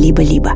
либо-либо. 0.00 0.52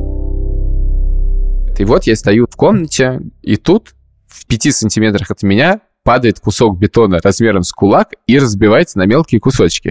И 1.79 1.85
вот 1.85 2.05
я 2.05 2.17
стою 2.17 2.47
в 2.51 2.57
комнате, 2.57 3.21
и 3.43 3.57
тут 3.57 3.95
в 4.27 4.47
пяти 4.47 4.71
сантиметрах 4.71 5.31
от 5.31 5.43
меня 5.43 5.81
падает 6.03 6.41
кусок 6.41 6.79
бетона 6.79 7.19
размером 7.23 7.63
с 7.63 7.73
кулак 7.73 8.13
и 8.27 8.39
разбивается 8.39 8.99
на 8.99 9.07
мелкие 9.07 9.41
кусочки. 9.41 9.91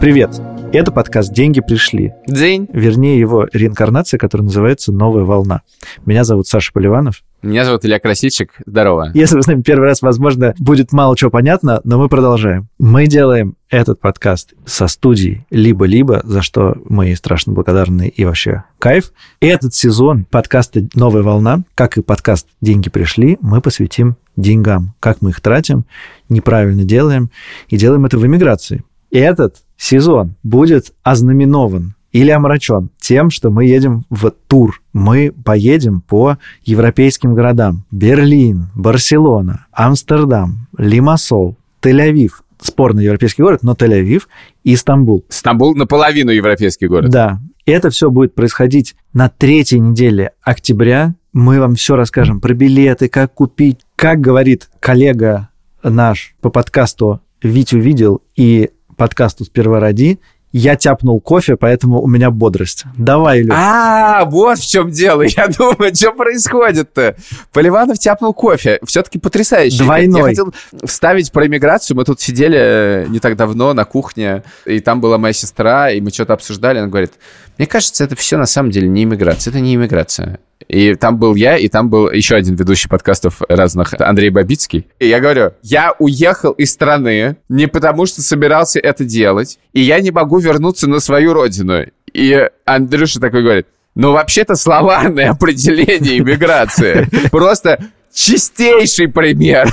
Привет! 0.00 0.45
Это 0.72 0.92
подкаст 0.92 1.32
«Деньги 1.32 1.60
пришли». 1.60 2.12
День. 2.26 2.68
Вернее, 2.72 3.18
его 3.18 3.46
реинкарнация, 3.52 4.18
которая 4.18 4.44
называется 4.44 4.92
«Новая 4.92 5.24
волна». 5.24 5.62
Меня 6.04 6.24
зовут 6.24 6.48
Саша 6.48 6.72
Поливанов. 6.72 7.22
Меня 7.40 7.64
зовут 7.64 7.84
Илья 7.84 8.00
Красильчик. 8.00 8.52
Здорово. 8.66 9.10
Если 9.14 9.36
вы 9.36 9.42
с 9.42 9.46
нами 9.46 9.62
первый 9.62 9.84
раз, 9.84 10.02
возможно, 10.02 10.54
будет 10.58 10.92
мало 10.92 11.16
чего 11.16 11.30
понятно, 11.30 11.80
но 11.84 11.98
мы 11.98 12.08
продолжаем. 12.08 12.68
Мы 12.78 13.06
делаем 13.06 13.54
этот 13.70 14.00
подкаст 14.00 14.54
со 14.66 14.88
студией 14.88 15.46
«Либо-либо», 15.50 16.20
за 16.24 16.42
что 16.42 16.76
мы 16.88 17.14
страшно 17.14 17.52
благодарны 17.52 18.08
и 18.08 18.24
вообще 18.24 18.64
кайф. 18.78 19.12
И 19.40 19.46
этот 19.46 19.74
сезон 19.74 20.24
подкаста 20.24 20.86
«Новая 20.94 21.22
волна», 21.22 21.62
как 21.74 21.96
и 21.96 22.02
подкаст 22.02 22.48
«Деньги 22.60 22.90
пришли», 22.90 23.38
мы 23.40 23.60
посвятим 23.60 24.16
деньгам, 24.36 24.94
как 25.00 25.22
мы 25.22 25.30
их 25.30 25.40
тратим, 25.40 25.86
неправильно 26.28 26.84
делаем, 26.84 27.30
и 27.68 27.76
делаем 27.76 28.04
это 28.04 28.18
в 28.18 28.26
эмиграции. 28.26 28.82
Этот 29.12 29.62
сезон 29.76 30.34
будет 30.42 30.92
ознаменован 31.02 31.94
или 32.12 32.30
омрачен 32.30 32.90
тем, 32.98 33.30
что 33.30 33.50
мы 33.50 33.66
едем 33.66 34.04
в 34.08 34.30
тур. 34.30 34.80
Мы 34.92 35.32
поедем 35.44 36.00
по 36.00 36.38
европейским 36.64 37.34
городам. 37.34 37.84
Берлин, 37.90 38.68
Барселона, 38.74 39.66
Амстердам, 39.70 40.68
Лимассол, 40.78 41.56
Тель-Авив. 41.82 42.30
Спорный 42.58 43.04
европейский 43.04 43.42
город, 43.42 43.62
но 43.62 43.74
Тель-Авив 43.74 44.22
и 44.64 44.76
Стамбул. 44.76 45.26
Стамбул 45.28 45.74
наполовину 45.74 46.30
европейский 46.30 46.86
город. 46.86 47.10
Да. 47.10 47.38
Это 47.66 47.90
все 47.90 48.10
будет 48.10 48.34
происходить 48.34 48.94
на 49.12 49.28
третьей 49.28 49.80
неделе 49.80 50.30
октября. 50.42 51.14
Мы 51.32 51.60
вам 51.60 51.74
все 51.74 51.96
расскажем 51.96 52.40
про 52.40 52.54
билеты, 52.54 53.08
как 53.08 53.34
купить. 53.34 53.80
Как 53.94 54.20
говорит 54.20 54.70
коллега 54.80 55.50
наш 55.82 56.34
по 56.40 56.48
подкасту 56.48 57.20
Вить 57.42 57.74
увидел 57.74 58.22
и 58.34 58.70
подкасту 58.96 59.44
«Сперва 59.44 59.80
ради», 59.80 60.18
я 60.52 60.76
тяпнул 60.76 61.20
кофе, 61.20 61.56
поэтому 61.56 62.00
у 62.00 62.06
меня 62.06 62.30
бодрость. 62.30 62.84
Давай, 62.96 63.40
Илюш. 63.42 63.54
А, 63.54 64.24
вот 64.24 64.58
в 64.58 64.68
чем 64.68 64.90
дело. 64.90 65.22
Я 65.22 65.48
думаю, 65.48 65.94
что 65.94 66.12
происходит-то? 66.12 67.16
Поливанов 67.52 67.98
тяпнул 67.98 68.32
кофе. 68.32 68.78
Все-таки 68.84 69.18
потрясающе. 69.18 69.78
Двойной. 69.78 70.20
Я 70.20 70.26
хотел 70.28 70.54
вставить 70.84 71.32
про 71.32 71.46
иммиграцию. 71.46 71.96
Мы 71.96 72.04
тут 72.04 72.20
сидели 72.20 72.58
э, 72.58 73.06
не 73.08 73.18
так 73.18 73.36
давно 73.36 73.74
на 73.74 73.84
кухне, 73.84 74.44
и 74.64 74.80
там 74.80 75.00
была 75.00 75.18
моя 75.18 75.32
сестра, 75.32 75.90
и 75.90 76.00
мы 76.00 76.10
что-то 76.10 76.32
обсуждали. 76.32 76.78
Она 76.78 76.88
говорит, 76.88 77.12
мне 77.58 77.66
кажется, 77.66 78.04
это 78.04 78.16
все 78.16 78.36
на 78.36 78.46
самом 78.46 78.70
деле 78.70 78.88
не 78.88 79.04
иммиграция. 79.04 79.50
Это 79.50 79.60
не 79.60 79.74
иммиграция. 79.74 80.38
И 80.68 80.94
там 80.94 81.18
был 81.18 81.34
я, 81.34 81.56
и 81.56 81.68
там 81.68 81.90
был 81.90 82.10
еще 82.10 82.34
один 82.34 82.56
ведущий 82.56 82.88
подкастов 82.88 83.40
разных, 83.48 83.94
Андрей 84.00 84.30
Бабицкий. 84.30 84.86
И 84.98 85.06
я 85.06 85.20
говорю, 85.20 85.52
я 85.62 85.94
уехал 85.98 86.52
из 86.52 86.72
страны 86.72 87.36
не 87.48 87.68
потому, 87.68 88.06
что 88.06 88.22
собирался 88.22 88.80
это 88.80 89.04
делать, 89.04 89.58
и 89.72 89.80
я 89.80 90.00
не 90.00 90.10
могу 90.10 90.40
вернуться 90.46 90.88
на 90.88 91.00
свою 91.00 91.34
родину. 91.34 91.84
И 92.12 92.48
Андрюша 92.64 93.20
такой 93.20 93.42
говорит, 93.42 93.66
ну, 93.94 94.12
вообще-то 94.12 94.54
словарное 94.54 95.30
определение 95.32 96.18
иммиграции. 96.18 97.08
Просто 97.30 97.78
чистейший 98.14 99.08
пример. 99.08 99.68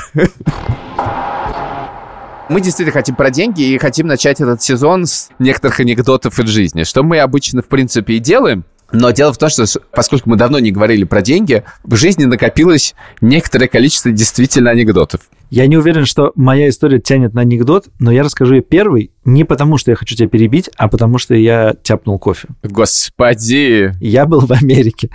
Мы 2.49 2.59
действительно 2.59 2.91
хотим 2.91 3.15
про 3.15 3.29
деньги 3.29 3.63
и 3.63 3.77
хотим 3.77 4.07
начать 4.07 4.41
этот 4.41 4.61
сезон 4.61 5.05
с 5.05 5.29
некоторых 5.39 5.79
анекдотов 5.79 6.37
из 6.39 6.49
жизни, 6.49 6.83
что 6.83 7.03
мы 7.03 7.19
обычно, 7.19 7.61
в 7.61 7.67
принципе, 7.67 8.15
и 8.15 8.19
делаем. 8.19 8.65
Но 8.93 9.09
дело 9.09 9.33
в 9.33 9.37
том, 9.37 9.49
что 9.49 9.65
поскольку 9.91 10.29
мы 10.29 10.37
давно 10.37 10.59
не 10.59 10.71
говорили 10.71 11.03
про 11.03 11.23
деньги, 11.23 11.63
в 11.83 11.95
жизни 11.95 12.25
накопилось 12.25 12.93
некоторое 13.21 13.67
количество 13.67 14.11
действительно 14.11 14.69
анекдотов. 14.69 15.21
Я 15.49 15.65
не 15.65 15.77
уверен, 15.77 16.05
что 16.05 16.31
моя 16.35 16.69
история 16.69 16.99
тянет 16.99 17.33
на 17.33 17.41
анекдот, 17.41 17.87
но 17.99 18.11
я 18.11 18.23
расскажу 18.23 18.55
ее 18.55 18.61
первый 18.61 19.11
не 19.25 19.43
потому, 19.43 19.77
что 19.77 19.91
я 19.91 19.95
хочу 19.95 20.15
тебя 20.15 20.29
перебить, 20.29 20.69
а 20.77 20.87
потому, 20.87 21.17
что 21.17 21.33
я 21.33 21.73
тяпнул 21.81 22.19
кофе. 22.19 22.49
Господи! 22.61 23.91
Я 23.99 24.25
был 24.25 24.41
в 24.41 24.51
Америке. 24.51 25.09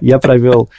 Я 0.00 0.18
провел 0.18 0.70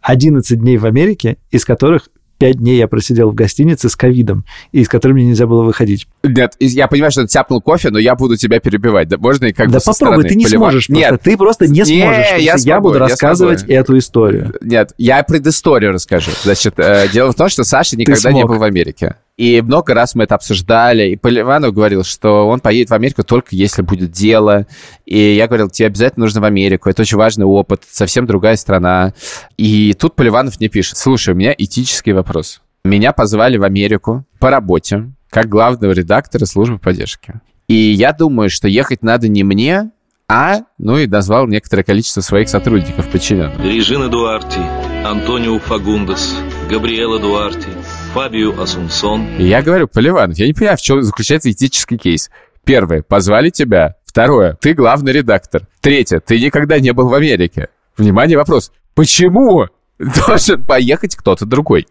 11 0.00 0.58
дней 0.58 0.78
в 0.78 0.86
Америке, 0.86 1.36
из 1.50 1.64
которых 1.64 2.08
пять 2.42 2.56
дней 2.58 2.76
я 2.78 2.88
просидел 2.88 3.30
в 3.30 3.34
гостинице 3.34 3.88
с 3.88 3.94
ковидом, 3.96 4.44
и 4.72 4.80
из 4.80 4.88
которой 4.88 5.12
мне 5.12 5.26
нельзя 5.26 5.46
было 5.46 5.62
выходить. 5.62 6.06
Нет, 6.24 6.54
я 6.58 6.88
понимаю, 6.88 7.10
что 7.12 7.22
ты 7.22 7.28
тяпнул 7.28 7.60
кофе, 7.60 7.90
но 7.90 7.98
я 7.98 8.14
буду 8.16 8.36
тебя 8.36 8.58
перебивать. 8.60 9.08
Да, 9.08 9.16
можно 9.18 9.46
и 9.46 9.52
как 9.52 9.68
да 9.68 9.74
бы 9.74 9.80
со 9.80 9.92
попробуй, 9.92 10.24
ты 10.24 10.34
не 10.34 10.44
поливать? 10.44 10.58
сможешь 10.60 10.86
просто. 10.88 11.10
Нет, 11.12 11.20
Ты 11.22 11.36
просто 11.36 11.66
не 11.68 11.78
Не, 11.80 11.84
сможешь. 11.84 12.16
потому 12.26 12.40
я 12.42 12.58
что 12.58 12.68
я 12.68 12.74
смогу, 12.74 12.82
буду 12.88 12.94
я 12.94 13.00
рассказывать 13.00 13.58
смогу. 13.60 13.74
эту 13.74 13.98
историю. 13.98 14.54
Нет, 14.60 14.92
я 14.98 15.22
предысторию 15.22 15.92
расскажу. 15.92 16.30
Значит, 16.42 16.74
э, 16.78 17.06
дело 17.12 17.32
в 17.32 17.34
том, 17.34 17.48
что 17.48 17.64
Саша 17.64 17.96
никогда 17.96 18.32
не 18.32 18.44
был 18.44 18.56
в 18.58 18.62
Америке. 18.62 19.16
И 19.36 19.62
много 19.62 19.94
раз 19.94 20.14
мы 20.14 20.24
это 20.24 20.34
обсуждали. 20.34 21.10
И 21.10 21.16
Поливанов 21.16 21.72
говорил, 21.72 22.04
что 22.04 22.48
он 22.48 22.60
поедет 22.60 22.90
в 22.90 22.94
Америку 22.94 23.24
только 23.24 23.48
если 23.52 23.82
будет 23.82 24.10
дело. 24.10 24.66
И 25.06 25.18
я 25.34 25.46
говорил, 25.46 25.70
тебе 25.70 25.86
обязательно 25.86 26.24
нужно 26.24 26.40
в 26.40 26.44
Америку. 26.44 26.90
Это 26.90 27.02
очень 27.02 27.16
важный 27.16 27.46
опыт, 27.46 27.82
совсем 27.90 28.26
другая 28.26 28.56
страна. 28.56 29.14
И 29.56 29.94
тут 29.94 30.14
Поливанов 30.14 30.60
мне 30.60 30.68
пишет, 30.68 30.98
слушай, 30.98 31.32
у 31.32 31.36
меня 31.36 31.54
этический 31.56 32.12
вопрос. 32.12 32.60
Меня 32.84 33.12
позвали 33.12 33.56
в 33.56 33.64
Америку 33.64 34.24
по 34.38 34.50
работе, 34.50 35.12
как 35.30 35.48
главного 35.48 35.92
редактора 35.92 36.44
службы 36.44 36.78
поддержки. 36.78 37.40
И 37.68 37.74
я 37.74 38.12
думаю, 38.12 38.50
что 38.50 38.68
ехать 38.68 39.02
надо 39.02 39.28
не 39.28 39.44
мне, 39.44 39.90
а, 40.28 40.60
ну 40.78 40.98
и 40.98 41.06
назвал 41.06 41.46
некоторое 41.46 41.84
количество 41.84 42.20
своих 42.20 42.48
сотрудников 42.48 43.08
подчиненных. 43.08 43.60
Режина 43.60 44.08
Дуарти, 44.08 44.60
Антонио 45.04 45.58
Фагундес, 45.58 46.34
Габриэла 46.70 47.18
Дуарти, 47.18 47.68
Фабио 48.12 48.60
Асунсон, 48.60 49.38
я 49.38 49.62
говорю, 49.62 49.88
Поливанов, 49.88 50.36
я 50.36 50.46
не 50.46 50.52
понимаю, 50.52 50.76
в 50.76 50.82
чем 50.82 51.02
заключается 51.02 51.50
этический 51.50 51.96
кейс. 51.96 52.30
Первое, 52.62 53.02
позвали 53.02 53.48
тебя. 53.48 53.94
Второе, 54.04 54.52
ты 54.60 54.74
главный 54.74 55.12
редактор. 55.12 55.66
Третье, 55.80 56.20
ты 56.20 56.38
никогда 56.38 56.78
не 56.78 56.92
был 56.92 57.08
в 57.08 57.14
Америке. 57.14 57.68
Внимание, 57.96 58.36
вопрос. 58.36 58.70
Почему 58.94 59.66
должен 60.26 60.62
поехать 60.62 61.16
кто-то 61.16 61.46
другой? 61.46 61.86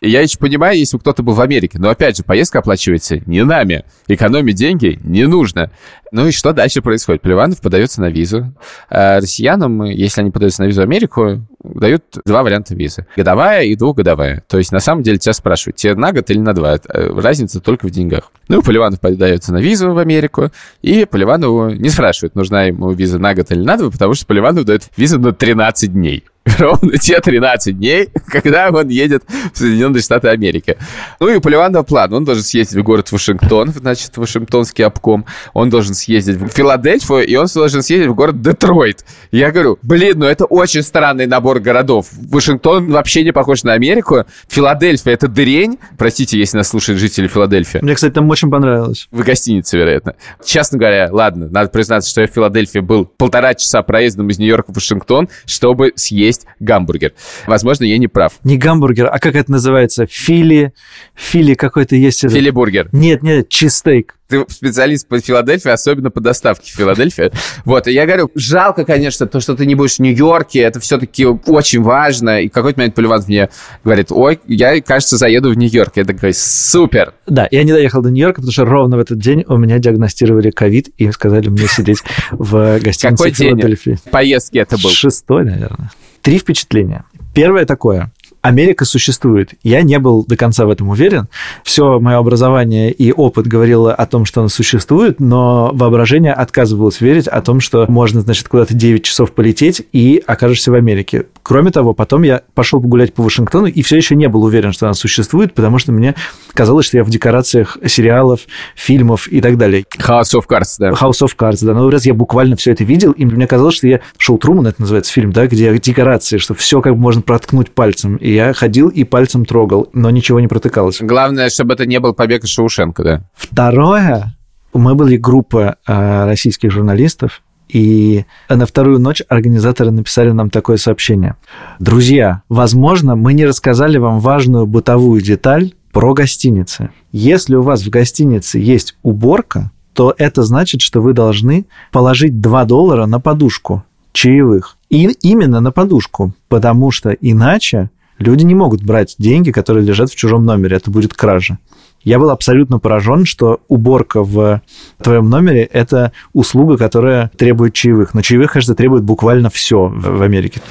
И 0.00 0.10
я 0.10 0.20
еще 0.20 0.38
понимаю, 0.38 0.78
если 0.78 0.96
бы 0.96 1.00
кто-то 1.00 1.22
был 1.22 1.32
в 1.32 1.40
Америке. 1.40 1.78
Но 1.78 1.88
опять 1.88 2.18
же, 2.18 2.22
поездка 2.22 2.58
оплачивается 2.58 3.20
не 3.26 3.42
нами. 3.44 3.84
Экономить 4.08 4.56
деньги 4.56 5.00
не 5.02 5.26
нужно. 5.26 5.70
Ну 6.12 6.26
и 6.26 6.32
что 6.32 6.52
дальше 6.52 6.82
происходит? 6.82 7.22
Поливанов 7.22 7.60
подается 7.60 8.00
на 8.02 8.10
визу. 8.10 8.52
А 8.90 9.16
россиянам, 9.16 9.84
если 9.84 10.20
они 10.20 10.30
подаются 10.30 10.62
на 10.62 10.66
визу 10.66 10.82
в 10.82 10.84
Америку, 10.84 11.40
дают 11.64 12.04
два 12.24 12.42
варианта 12.42 12.74
визы. 12.74 13.06
Годовая 13.16 13.64
и 13.64 13.74
двухгодовая. 13.74 14.44
То 14.48 14.58
есть, 14.58 14.70
на 14.70 14.80
самом 14.80 15.02
деле, 15.02 15.18
тебя 15.18 15.32
спрашивают, 15.32 15.76
тебе 15.76 15.94
на 15.94 16.12
год 16.12 16.28
или 16.30 16.38
на 16.38 16.52
два? 16.52 16.76
Э, 16.76 17.18
Разница 17.18 17.60
только 17.60 17.86
в 17.86 17.90
деньгах. 17.90 18.30
Ну, 18.48 18.62
Поливанов 18.62 19.00
подается 19.00 19.52
на 19.52 19.58
визу 19.58 19.92
в 19.92 19.98
Америку, 19.98 20.50
и 20.82 21.06
Поливанову 21.06 21.70
не 21.70 21.88
спрашивают, 21.88 22.34
нужна 22.34 22.64
ему 22.64 22.92
виза 22.92 23.18
на 23.18 23.34
год 23.34 23.50
или 23.50 23.64
на 23.64 23.76
два, 23.76 23.90
потому 23.90 24.14
что 24.14 24.26
Поливанов 24.26 24.64
дает 24.66 24.90
визу 24.96 25.18
на 25.18 25.32
13 25.32 25.92
дней. 25.92 26.24
Ровно 26.58 26.96
те 26.98 27.20
13 27.20 27.76
дней, 27.76 28.08
когда 28.28 28.70
он 28.70 28.88
едет 28.88 29.24
в 29.52 29.58
Соединенные 29.58 30.00
Штаты 30.00 30.28
Америки. 30.28 30.76
Ну 31.18 31.28
и 31.28 31.40
Поливанова 31.40 31.82
план. 31.82 32.12
Он 32.12 32.24
должен 32.24 32.44
съездить 32.44 32.78
в 32.78 32.82
город 32.82 33.10
Вашингтон, 33.10 33.70
значит, 33.70 34.16
Вашингтонский 34.16 34.84
обком. 34.84 35.26
Он 35.54 35.70
должен 35.70 35.94
съездить 35.94 36.36
в 36.36 36.48
Филадельфию, 36.48 37.26
и 37.26 37.34
он 37.36 37.46
должен 37.52 37.82
съездить 37.82 38.08
в 38.08 38.14
город 38.14 38.40
Детройт. 38.42 39.04
Я 39.32 39.50
говорю, 39.50 39.78
блин, 39.82 40.20
ну 40.20 40.26
это 40.26 40.44
очень 40.44 40.82
странный 40.82 41.26
набор 41.26 41.58
городов. 41.58 42.08
Вашингтон 42.12 42.90
вообще 42.92 43.24
не 43.24 43.32
похож 43.32 43.64
на 43.64 43.72
Америку. 43.72 44.24
Филадельфия— 44.48 45.12
это 45.14 45.28
дырень. 45.28 45.78
Простите, 45.98 46.38
если 46.38 46.58
нас 46.58 46.68
слушают 46.68 47.00
жители 47.00 47.26
Филадельфии. 47.26 47.78
Мне, 47.82 47.94
кстати, 47.94 48.12
там 48.12 48.30
очень 48.30 48.50
понравилось. 48.50 49.08
В 49.10 49.22
гостинице, 49.24 49.78
вероятно. 49.78 50.14
Честно 50.44 50.78
говоря, 50.78 51.08
ладно, 51.10 51.48
надо 51.50 51.70
признаться, 51.70 52.08
что 52.08 52.20
я 52.20 52.28
в 52.28 52.30
Филадельфии 52.30 52.78
был 52.78 53.04
полтора 53.04 53.54
часа 53.54 53.82
проездом 53.82 54.28
из 54.30 54.38
Нью-Йорка 54.38 54.72
в 54.72 54.76
Вашингтон, 54.76 55.28
чтобы 55.44 55.92
съесть 55.96 56.35
есть 56.36 56.46
гамбургер. 56.60 57.12
Возможно, 57.46 57.84
я 57.84 57.98
не 57.98 58.08
прав. 58.08 58.34
Не 58.44 58.56
гамбургер, 58.56 59.08
а 59.12 59.18
как 59.18 59.34
это 59.34 59.50
называется? 59.50 60.06
Фили... 60.06 60.72
Фили 61.14 61.54
какой-то 61.54 61.96
есть... 61.96 62.20
Филибургер. 62.20 62.88
Нет, 62.92 63.22
нет, 63.22 63.48
чизстейк. 63.48 64.14
Ты 64.28 64.44
специалист 64.48 65.06
по 65.06 65.20
Филадельфии, 65.20 65.70
особенно 65.70 66.10
по 66.10 66.20
доставке 66.20 66.72
в 66.72 66.74
Филадельфии. 66.74 67.30
Вот, 67.64 67.86
и 67.86 67.92
я 67.92 68.06
говорю, 68.06 68.28
жалко, 68.34 68.84
конечно, 68.84 69.26
то, 69.26 69.38
что 69.38 69.54
ты 69.54 69.66
не 69.66 69.76
будешь 69.76 69.96
в 69.96 69.98
Нью-Йорке, 70.00 70.60
это 70.60 70.80
все-таки 70.80 71.24
очень 71.24 71.80
важно. 71.80 72.40
И 72.40 72.48
какой-то 72.48 72.80
момент 72.80 72.96
Поливанов 72.96 73.28
мне 73.28 73.48
говорит, 73.84 74.08
ой, 74.10 74.40
я, 74.48 74.80
кажется, 74.82 75.16
заеду 75.16 75.52
в 75.52 75.56
Нью-Йорк. 75.56 75.92
Я 75.94 76.04
такой, 76.04 76.34
супер. 76.34 77.14
Да, 77.28 77.46
я 77.52 77.62
не 77.62 77.70
доехал 77.70 78.02
до 78.02 78.10
Нью-Йорка, 78.10 78.40
потому 78.40 78.50
что 78.50 78.64
ровно 78.64 78.96
в 78.96 79.00
этот 79.00 79.18
день 79.20 79.44
у 79.46 79.56
меня 79.58 79.78
диагностировали 79.78 80.50
ковид 80.50 80.88
и 80.96 81.10
сказали 81.12 81.48
мне 81.48 81.68
сидеть 81.68 82.02
в 82.32 82.80
гостинице 82.80 83.16
Какой 83.16 83.30
в 83.30 83.36
день? 83.36 83.48
Филадельфии. 83.50 83.98
Поездки 84.10 84.58
это 84.58 84.76
был. 84.76 84.90
Шестой, 84.90 85.44
наверное. 85.44 85.90
Три 86.26 86.38
впечатления. 86.38 87.04
Первое 87.34 87.66
такое. 87.66 88.10
Америка 88.42 88.84
существует. 88.84 89.54
Я 89.62 89.82
не 89.82 90.00
был 90.00 90.24
до 90.26 90.36
конца 90.36 90.66
в 90.66 90.70
этом 90.70 90.88
уверен. 90.88 91.28
Все 91.62 92.00
мое 92.00 92.18
образование 92.18 92.90
и 92.90 93.12
опыт 93.12 93.46
говорило 93.46 93.94
о 93.94 94.06
том, 94.06 94.24
что 94.24 94.40
она 94.40 94.48
существует, 94.48 95.20
но 95.20 95.70
воображение 95.72 96.32
отказывалось 96.32 97.00
верить 97.00 97.28
о 97.28 97.40
том, 97.42 97.60
что 97.60 97.86
можно, 97.88 98.22
значит, 98.22 98.48
куда-то 98.48 98.74
9 98.74 99.04
часов 99.04 99.30
полететь 99.30 99.86
и 99.92 100.20
окажешься 100.26 100.72
в 100.72 100.74
Америке. 100.74 101.26
Кроме 101.46 101.70
того, 101.70 101.94
потом 101.94 102.24
я 102.24 102.42
пошел 102.54 102.80
погулять 102.80 103.14
по 103.14 103.22
Вашингтону 103.22 103.66
и 103.66 103.82
все 103.82 103.96
еще 103.96 104.16
не 104.16 104.28
был 104.28 104.42
уверен, 104.42 104.72
что 104.72 104.86
она 104.86 104.94
существует, 104.94 105.54
потому 105.54 105.78
что 105.78 105.92
мне 105.92 106.16
казалось, 106.54 106.86
что 106.86 106.96
я 106.96 107.04
в 107.04 107.08
декорациях 107.08 107.78
сериалов, 107.86 108.40
фильмов 108.74 109.28
и 109.28 109.40
так 109.40 109.56
далее. 109.56 109.84
House 109.96 110.34
of 110.34 110.42
Cards, 110.50 110.74
да. 110.80 110.90
House 110.90 111.22
of 111.22 111.36
Cards, 111.38 111.64
да. 111.64 111.72
Но 111.72 111.88
раз 111.88 112.04
я 112.04 112.14
буквально 112.14 112.56
все 112.56 112.72
это 112.72 112.82
видел, 112.82 113.12
и 113.12 113.24
мне 113.24 113.46
казалось, 113.46 113.76
что 113.76 113.86
я... 113.86 114.00
Шоу 114.18 114.38
Труман, 114.38 114.66
это 114.66 114.80
называется 114.80 115.12
фильм, 115.12 115.30
да, 115.30 115.46
где 115.46 115.78
декорации, 115.78 116.38
что 116.38 116.54
все 116.54 116.80
как 116.80 116.94
бы 116.94 116.98
можно 116.98 117.22
проткнуть 117.22 117.70
пальцем. 117.70 118.16
И 118.16 118.32
я 118.32 118.52
ходил 118.52 118.88
и 118.88 119.04
пальцем 119.04 119.44
трогал, 119.44 119.88
но 119.92 120.10
ничего 120.10 120.40
не 120.40 120.48
протыкалось. 120.48 120.98
Главное, 121.00 121.48
чтобы 121.48 121.74
это 121.74 121.86
не 121.86 122.00
был 122.00 122.12
побег 122.12 122.42
из 122.42 122.50
Шоушенка, 122.50 123.04
да. 123.04 123.22
Второе, 123.36 124.36
мы 124.74 124.96
были 124.96 125.16
группа 125.16 125.76
э, 125.86 126.24
российских 126.24 126.72
журналистов, 126.72 127.42
и 127.68 128.24
на 128.48 128.66
вторую 128.66 128.98
ночь 129.00 129.22
организаторы 129.28 129.90
написали 129.90 130.30
нам 130.30 130.50
такое 130.50 130.76
сообщение. 130.76 131.36
Друзья, 131.78 132.42
возможно, 132.48 133.16
мы 133.16 133.32
не 133.32 133.44
рассказали 133.44 133.98
вам 133.98 134.20
важную 134.20 134.66
бытовую 134.66 135.20
деталь 135.20 135.74
про 135.92 136.14
гостиницы. 136.14 136.90
Если 137.12 137.54
у 137.54 137.62
вас 137.62 137.82
в 137.82 137.90
гостинице 137.90 138.58
есть 138.58 138.96
уборка, 139.02 139.70
то 139.94 140.14
это 140.18 140.42
значит, 140.42 140.82
что 140.82 141.00
вы 141.00 141.14
должны 141.14 141.64
положить 141.90 142.40
2 142.40 142.64
доллара 142.66 143.06
на 143.06 143.18
подушку 143.18 143.82
чаевых. 144.12 144.76
И 144.90 145.06
именно 145.22 145.60
на 145.60 145.72
подушку, 145.72 146.32
потому 146.48 146.90
что 146.90 147.10
иначе 147.10 147.90
люди 148.18 148.44
не 148.44 148.54
могут 148.54 148.82
брать 148.82 149.16
деньги, 149.18 149.50
которые 149.50 149.84
лежат 149.84 150.10
в 150.10 150.16
чужом 150.16 150.44
номере. 150.44 150.76
Это 150.76 150.90
будет 150.90 151.14
кража. 151.14 151.58
Я 152.06 152.20
был 152.20 152.30
абсолютно 152.30 152.78
поражен, 152.78 153.26
что 153.26 153.58
уборка 153.66 154.22
в 154.22 154.62
твоем 155.02 155.28
номере– 155.28 155.64
это 155.72 156.12
услуга, 156.32 156.78
которая 156.78 157.32
требует 157.36 157.74
чаевых. 157.74 158.14
Но 158.14 158.22
чаевых, 158.22 158.52
кажется, 158.52 158.76
требует 158.76 159.02
буквально 159.02 159.50
все 159.50 159.88
в 159.88 160.18
в 160.18 160.22
Америке. 160.22 160.62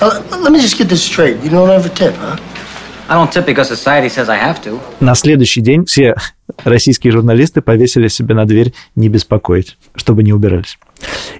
To. 4.63 4.79
На 5.01 5.13
следующий 5.13 5.59
день 5.59 5.85
все 5.85 6.15
российские 6.63 7.11
журналисты 7.11 7.61
повесили 7.61 8.07
себе 8.07 8.33
на 8.33 8.45
дверь 8.45 8.73
«не 8.95 9.09
беспокоить», 9.09 9.77
чтобы 9.93 10.23
не 10.23 10.31
убирались. 10.31 10.79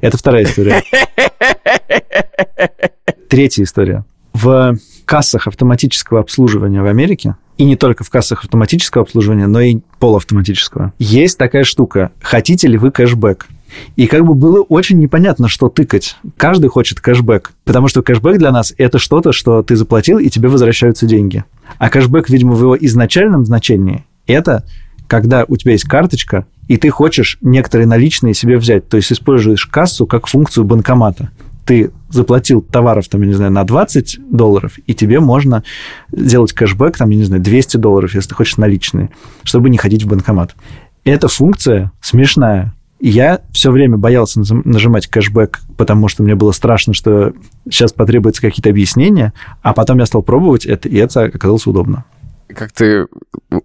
Это 0.02 0.18
вторая 0.18 0.44
история. 0.44 0.84
Третья 3.30 3.64
история. 3.64 4.04
В 4.34 4.78
кассах 5.06 5.48
автоматического 5.48 6.19
обслуживания 6.19 6.81
в 6.81 6.86
Америке, 6.86 7.36
и 7.57 7.63
не 7.63 7.75
только 7.75 8.04
в 8.04 8.10
кассах 8.10 8.44
автоматического 8.44 9.04
обслуживания, 9.04 9.48
но 9.48 9.62
и 9.62 9.80
полуавтоматического, 10.00 10.94
есть 11.00 11.38
такая 11.38 11.63
штука. 11.63 12.12
Хотите 12.22 12.68
ли 12.68 12.78
вы 12.78 12.92
кэшбэк? 12.92 13.48
И 13.96 14.07
как 14.07 14.25
бы 14.25 14.36
было 14.36 14.62
очень 14.62 15.00
непонятно, 15.00 15.48
что 15.48 15.69
тыкать. 15.69 16.16
Каждый 16.38 16.69
хочет 16.69 17.00
кэшбэк, 17.00 17.52
потому 17.63 17.88
что 17.88 18.02
кэшбэк 18.02 18.38
для 18.38 18.52
нас– 18.52 18.74
это 18.78 19.00
что-то, 19.00 19.31
что 19.31 19.63
ты 19.63 19.75
заплатил, 19.75 20.18
и 20.19 20.30
тебе 20.30 20.50
возвращаются 20.50 21.06
деньги. 21.06 21.44
А 21.78 21.90
кэшбэк, 21.90 22.30
видимо, 22.30 22.54
в 22.54 22.62
его 22.62 22.78
изначальном 22.78 23.46
значении– 23.46 24.06
это 24.28 24.63
когда 25.08 25.46
у 25.48 25.56
тебя 25.56 25.74
есть 25.74 25.86
карточка, 25.86 26.46
и 26.68 26.78
ты 26.78 26.90
хочешь 26.90 27.38
некоторые 27.42 27.88
наличные 27.88 28.34
себе 28.34 28.58
взять. 28.58 28.88
То 28.90 28.98
есть 28.98 29.12
используешь 29.12 29.66
кассу 29.66 30.08
как 30.08 30.28
функцию 30.28 30.66
банкомата. 30.66 31.30
Ты 31.66 31.92
заплатил 32.10 32.62
товаров, 32.62 33.08
там, 33.08 33.22
я 33.22 33.28
не 33.28 33.34
знаю, 33.34 33.52
на 33.52 33.64
20 33.64 34.20
долларов, 34.30 34.78
и 34.86 34.94
тебе 34.94 35.20
можно 35.20 35.64
сделать 36.12 36.54
кэшбэк, 36.54 36.98
там, 36.98 37.10
я 37.10 37.18
не 37.18 37.24
знаю, 37.24 37.42
200 37.42 37.78
долларов, 37.78 38.14
если 38.14 38.30
ты 38.30 38.36
хочешь 38.36 38.58
наличные, 38.58 39.10
чтобы 39.44 39.70
не 39.70 39.78
ходить 39.78 40.04
в 40.04 40.08
банкомат. 40.08 40.56
Эта 41.04 41.28
функция 41.28 41.92
смешная. 42.02 42.74
Я 43.00 43.42
все 43.52 43.72
время 43.72 43.98
боялся 43.98 44.40
нажим- 44.40 44.62
нажимать 44.64 45.08
кэшбэк, 45.08 45.60
потому 45.76 46.08
что 46.08 46.24
мне 46.24 46.36
было 46.36 46.52
страшно, 46.52 46.94
что 46.94 47.34
сейчас 47.70 47.92
потребуются 47.92 48.42
какие-то 48.42 48.70
объяснения, 48.70 49.34
а 49.62 49.74
потом 49.74 50.00
я 50.00 50.06
стал 50.06 50.24
пробовать 50.24 50.66
это, 50.66 50.88
и 50.88 50.96
это 50.96 51.24
оказалось 51.24 51.68
удобно. 51.68 52.06
Как 52.54 52.72
ты 52.72 53.08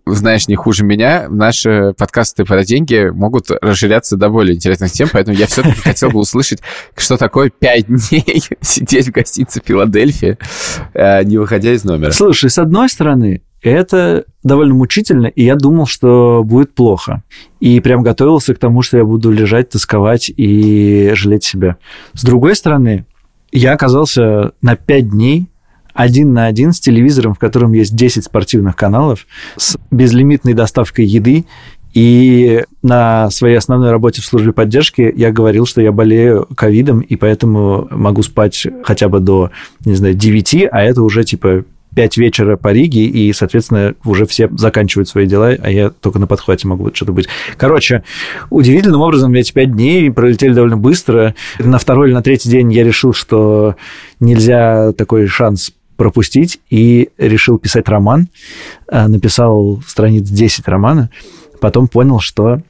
знаешь 0.06 0.48
не 0.48 0.56
хуже 0.56 0.84
меня, 0.84 1.26
наши 1.28 1.94
подкасты 1.98 2.44
про 2.44 2.64
деньги 2.64 3.10
могут 3.12 3.50
расширяться 3.50 4.16
до 4.16 4.30
более 4.30 4.56
интересных 4.56 4.90
тем, 4.92 5.08
поэтому 5.12 5.36
я 5.36 5.46
все-таки 5.46 5.80
хотел 5.80 6.10
бы 6.10 6.20
услышать, 6.20 6.60
что 6.96 7.16
такое 7.16 7.50
пять 7.50 7.86
дней 7.86 8.42
сидеть 8.60 9.08
в 9.08 9.12
гостинице 9.12 9.60
Филадельфия, 9.64 10.38
э, 10.94 11.24
не 11.24 11.36
выходя 11.38 11.72
из 11.72 11.84
номера. 11.84 12.10
Слушай, 12.10 12.50
с 12.50 12.58
одной 12.58 12.88
стороны, 12.88 13.42
это 13.62 14.24
довольно 14.42 14.74
мучительно, 14.74 15.26
и 15.26 15.44
я 15.44 15.56
думал, 15.56 15.86
что 15.86 16.42
будет 16.44 16.74
плохо. 16.74 17.22
И 17.60 17.80
прям 17.80 18.02
готовился 18.02 18.54
к 18.54 18.58
тому, 18.58 18.80
что 18.80 18.96
я 18.96 19.04
буду 19.04 19.30
лежать, 19.30 19.68
тосковать 19.68 20.30
и 20.34 21.10
жалеть 21.14 21.44
себя. 21.44 21.76
С 22.14 22.24
другой 22.24 22.56
стороны, 22.56 23.04
я 23.52 23.72
оказался 23.72 24.52
на 24.62 24.76
пять 24.76 25.10
дней 25.10 25.49
один 25.94 26.32
на 26.32 26.46
один 26.46 26.72
с 26.72 26.80
телевизором, 26.80 27.34
в 27.34 27.38
котором 27.38 27.72
есть 27.72 27.94
10 27.94 28.24
спортивных 28.24 28.76
каналов, 28.76 29.26
с 29.56 29.76
безлимитной 29.90 30.54
доставкой 30.54 31.04
еды. 31.04 31.44
И 31.92 32.64
на 32.82 33.30
своей 33.30 33.56
основной 33.56 33.90
работе 33.90 34.22
в 34.22 34.24
службе 34.24 34.52
поддержки 34.52 35.12
я 35.16 35.32
говорил, 35.32 35.66
что 35.66 35.80
я 35.80 35.90
болею 35.90 36.46
ковидом, 36.54 37.00
и 37.00 37.16
поэтому 37.16 37.88
могу 37.90 38.22
спать 38.22 38.64
хотя 38.84 39.08
бы 39.08 39.18
до, 39.18 39.50
не 39.84 39.94
знаю, 39.94 40.14
9, 40.14 40.68
а 40.70 40.82
это 40.82 41.02
уже 41.02 41.24
типа 41.24 41.64
5 41.94 42.16
вечера 42.18 42.56
по 42.56 42.72
Риге, 42.72 43.04
и, 43.06 43.32
соответственно, 43.32 43.94
уже 44.04 44.26
все 44.26 44.48
заканчивают 44.56 45.08
свои 45.08 45.26
дела, 45.26 45.56
а 45.60 45.70
я 45.70 45.90
только 45.90 46.18
на 46.18 46.26
подхвате 46.26 46.68
могу 46.68 46.90
что-то 46.94 47.12
быть. 47.12 47.28
Короче, 47.56 48.04
удивительным 48.48 49.00
образом 49.00 49.34
эти 49.34 49.52
5 49.52 49.72
дней 49.72 50.10
пролетели 50.10 50.52
довольно 50.52 50.76
быстро. 50.76 51.34
На 51.58 51.78
второй 51.78 52.08
или 52.08 52.14
на 52.14 52.22
третий 52.22 52.48
день 52.48 52.72
я 52.72 52.84
решил, 52.84 53.12
что 53.12 53.74
нельзя 54.20 54.92
такой 54.92 55.26
шанс 55.26 55.72
пропустить, 56.00 56.60
и 56.70 57.10
решил 57.18 57.58
писать 57.58 57.86
роман. 57.86 58.28
А, 58.88 59.06
Написал 59.06 59.82
страниц 59.86 60.30
10 60.30 60.66
романа, 60.66 61.10
потом 61.60 61.88
понял, 61.88 62.20
что 62.20 62.62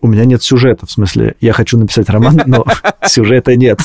у 0.00 0.08
меня 0.08 0.24
нет 0.24 0.42
сюжета, 0.42 0.84
в 0.84 0.90
смысле, 0.90 1.36
я 1.40 1.52
хочу 1.52 1.78
написать 1.78 2.08
роман, 2.08 2.42
но 2.46 2.64
сюжета 3.06 3.54
нет. 3.54 3.78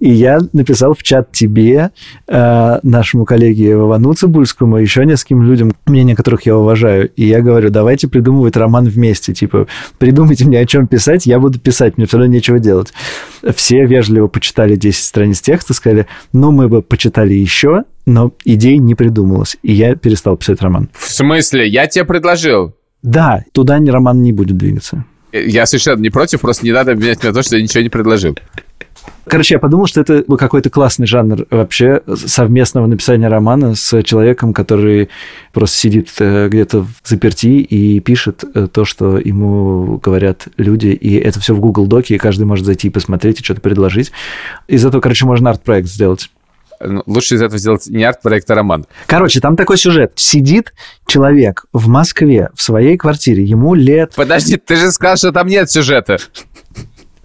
И 0.00 0.10
я 0.10 0.40
написал 0.52 0.94
в 0.94 1.02
чат 1.02 1.32
тебе, 1.32 1.90
э, 2.26 2.78
нашему 2.82 3.24
коллеге 3.24 3.76
Вовану 3.76 4.14
Цибульскому, 4.14 4.78
еще 4.78 5.04
нескольким 5.04 5.42
людям, 5.42 5.72
мнение 5.86 6.16
которых 6.16 6.46
я 6.46 6.56
уважаю. 6.56 7.10
И 7.16 7.26
я 7.26 7.40
говорю, 7.40 7.70
давайте 7.70 8.08
придумывать 8.08 8.56
роман 8.56 8.86
вместе. 8.86 9.34
Типа, 9.34 9.66
придумайте 9.98 10.46
мне, 10.46 10.58
о 10.60 10.66
чем 10.66 10.86
писать, 10.86 11.26
я 11.26 11.38
буду 11.38 11.58
писать, 11.58 11.96
мне 11.96 12.06
все 12.06 12.18
равно 12.18 12.32
нечего 12.32 12.58
делать. 12.58 12.92
Все 13.54 13.84
вежливо 13.84 14.28
почитали 14.28 14.76
10 14.76 15.04
страниц 15.04 15.40
текста, 15.40 15.74
сказали, 15.74 16.06
ну, 16.32 16.50
мы 16.50 16.68
бы 16.68 16.82
почитали 16.82 17.34
еще, 17.34 17.84
но 18.06 18.32
идей 18.44 18.78
не 18.78 18.94
придумалось. 18.94 19.56
И 19.62 19.72
я 19.72 19.94
перестал 19.96 20.36
писать 20.36 20.60
роман. 20.62 20.90
В 20.92 21.10
смысле? 21.10 21.68
Я 21.68 21.86
тебе 21.86 22.04
предложил. 22.04 22.74
Да, 23.02 23.44
туда 23.52 23.78
роман 23.78 24.22
не 24.22 24.32
будет 24.32 24.56
двигаться. 24.56 25.04
Я 25.32 25.66
совершенно 25.66 26.00
не 26.00 26.10
против, 26.10 26.40
просто 26.40 26.64
не 26.64 26.72
надо 26.72 26.92
обвинять 26.92 27.20
меня 27.22 27.32
в 27.32 27.34
том, 27.34 27.42
что 27.42 27.56
я 27.56 27.62
ничего 27.62 27.82
не 27.82 27.88
предложил. 27.88 28.36
Короче, 29.26 29.54
я 29.54 29.58
подумал, 29.58 29.86
что 29.86 30.00
это 30.00 30.22
был 30.26 30.36
какой-то 30.36 30.70
классный 30.70 31.06
жанр 31.06 31.46
вообще 31.50 32.02
совместного 32.14 32.86
написания 32.86 33.28
романа 33.28 33.74
с 33.74 34.02
человеком, 34.02 34.52
который 34.52 35.08
просто 35.52 35.76
сидит 35.76 36.10
э, 36.18 36.48
где-то 36.48 36.82
в 36.82 36.88
заперти 37.02 37.46
и 37.46 38.00
пишет 38.00 38.44
э, 38.54 38.68
то, 38.70 38.84
что 38.84 39.18
ему 39.18 39.98
говорят 40.02 40.48
люди, 40.58 40.88
и 40.88 41.16
это 41.16 41.40
все 41.40 41.54
в 41.54 41.60
Google 41.60 41.86
Доке, 41.86 42.16
и 42.16 42.18
каждый 42.18 42.44
может 42.44 42.66
зайти 42.66 42.88
и 42.88 42.90
посмотреть, 42.90 43.40
и 43.40 43.44
что-то 43.44 43.60
предложить. 43.60 44.12
Из 44.68 44.84
этого, 44.84 45.00
короче, 45.00 45.24
можно 45.24 45.50
арт-проект 45.50 45.88
сделать. 45.88 46.30
Ну, 46.80 47.02
Лучше 47.06 47.36
из 47.36 47.42
этого 47.42 47.58
сделать 47.58 47.86
не 47.86 48.04
арт-проект, 48.04 48.50
а 48.50 48.54
роман. 48.54 48.84
Короче, 49.06 49.40
там 49.40 49.56
такой 49.56 49.78
сюжет. 49.78 50.12
Сидит 50.16 50.74
человек 51.06 51.64
в 51.72 51.88
Москве 51.88 52.50
в 52.54 52.62
своей 52.62 52.96
квартире, 52.98 53.42
ему 53.42 53.74
лет... 53.74 54.12
Подожди, 54.16 54.56
ты 54.56 54.76
же 54.76 54.92
сказал, 54.92 55.16
что 55.16 55.32
там 55.32 55.46
нет 55.46 55.70
сюжета. 55.70 56.18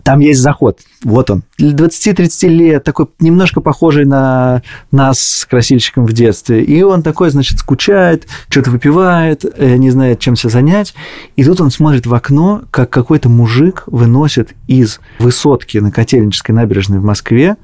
Там 0.04 0.20
есть 0.20 0.40
заход. 0.40 0.80
Вот 1.04 1.30
он. 1.30 1.44
20-30 1.60 2.48
лет, 2.48 2.84
такой 2.84 3.08
немножко 3.20 3.62
похожий 3.62 4.06
на 4.06 4.64
нас 4.92 5.20
с 5.20 5.46
красильщиком 5.46 6.06
в 6.06 6.14
детстве. 6.14 6.64
И 6.64 6.82
он 6.82 7.04
такой, 7.04 7.30
значит, 7.30 7.60
скучает, 7.60 8.28
что-то 8.50 8.72
выпивает, 8.72 9.46
э, 9.46 9.76
не 9.78 9.92
знает, 9.92 10.20
чем 10.20 10.36
себя 10.36 10.50
занять. 10.50 10.94
И 11.36 11.44
тут 11.44 11.62
он 11.62 11.72
смотрит 11.72 12.06
в 12.06 12.14
окно, 12.14 12.64
как 12.72 12.90
какой-то 12.90 13.30
мужик 13.30 13.84
выносит 13.88 14.56
из 14.68 15.00
высотки 15.20 15.78
на 15.78 15.92
Котельнической 15.92 16.56
набережной 16.56 17.00
в 17.00 17.04
Москве 17.04 17.58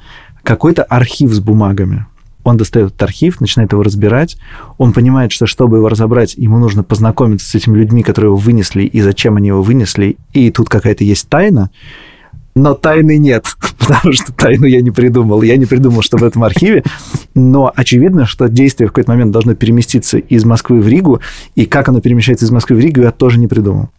какой-то 0.44 0.84
архив 0.84 1.34
с 1.34 1.40
бумагами. 1.40 2.06
Он 2.46 2.58
достает 2.58 2.90
этот 2.90 3.02
архив, 3.02 3.42
начинает 3.42 3.72
его 3.72 3.82
разбирать. 3.82 4.38
Он 4.78 4.94
понимает, 4.94 5.32
что 5.32 5.48
чтобы 5.48 5.78
его 5.78 5.90
разобрать, 5.90 6.36
ему 6.36 6.60
нужно 6.60 6.84
познакомиться 6.84 7.50
с 7.50 7.56
этими 7.56 7.76
людьми, 7.76 8.04
которые 8.04 8.30
его 8.30 8.38
вынесли, 8.38 8.84
и 8.84 9.02
зачем 9.02 9.38
они 9.38 9.48
его 9.48 9.64
вынесли. 9.64 10.18
И 10.32 10.52
тут 10.52 10.70
какая-то 10.70 11.04
есть 11.04 11.28
тайна. 11.28 11.72
Но 12.56 12.74
тайны 12.74 13.18
нет, 13.18 13.46
потому 13.80 14.14
что 14.14 14.32
тайну 14.32 14.66
я 14.66 14.82
не 14.82 14.92
придумал. 14.92 15.42
Я 15.42 15.58
не 15.58 15.66
придумал, 15.66 16.02
что 16.02 16.18
в 16.18 16.24
этом 16.24 16.44
архиве. 16.44 16.84
Но 17.34 17.72
очевидно, 17.76 18.26
что 18.26 18.48
действие 18.48 18.88
в 18.88 18.92
какой-то 18.92 19.12
момент 19.12 19.32
должно 19.32 19.56
переместиться 19.56 20.18
из 20.18 20.46
Москвы 20.46 20.80
в 20.80 20.88
Ригу. 20.88 21.20
И 21.56 21.66
как 21.66 21.90
оно 21.90 22.00
перемещается 22.00 22.46
из 22.46 22.52
Москвы 22.52 22.78
в 22.78 22.80
Ригу, 22.80 23.02
я 23.02 23.12
тоже 23.12 23.40
не 23.40 23.48
придумал. 23.48 23.90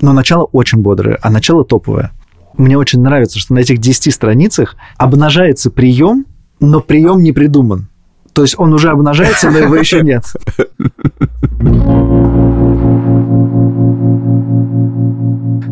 Но 0.00 0.12
начало 0.12 0.44
очень 0.44 0.78
бодрое, 0.78 1.18
а 1.20 1.30
начало 1.30 1.64
топовое. 1.64 2.10
Мне 2.56 2.78
очень 2.78 3.02
нравится, 3.02 3.38
что 3.38 3.52
на 3.54 3.58
этих 3.58 3.78
10 3.78 4.12
страницах 4.12 4.76
обнажается 4.96 5.70
прием, 5.70 6.24
но 6.58 6.80
прием 6.80 7.22
не 7.22 7.32
придуман. 7.32 7.88
То 8.32 8.42
есть 8.42 8.54
он 8.58 8.72
уже 8.72 8.90
обнажается, 8.90 9.50
но 9.50 9.58
его 9.58 9.76
еще 9.76 10.02
нет. 10.02 10.24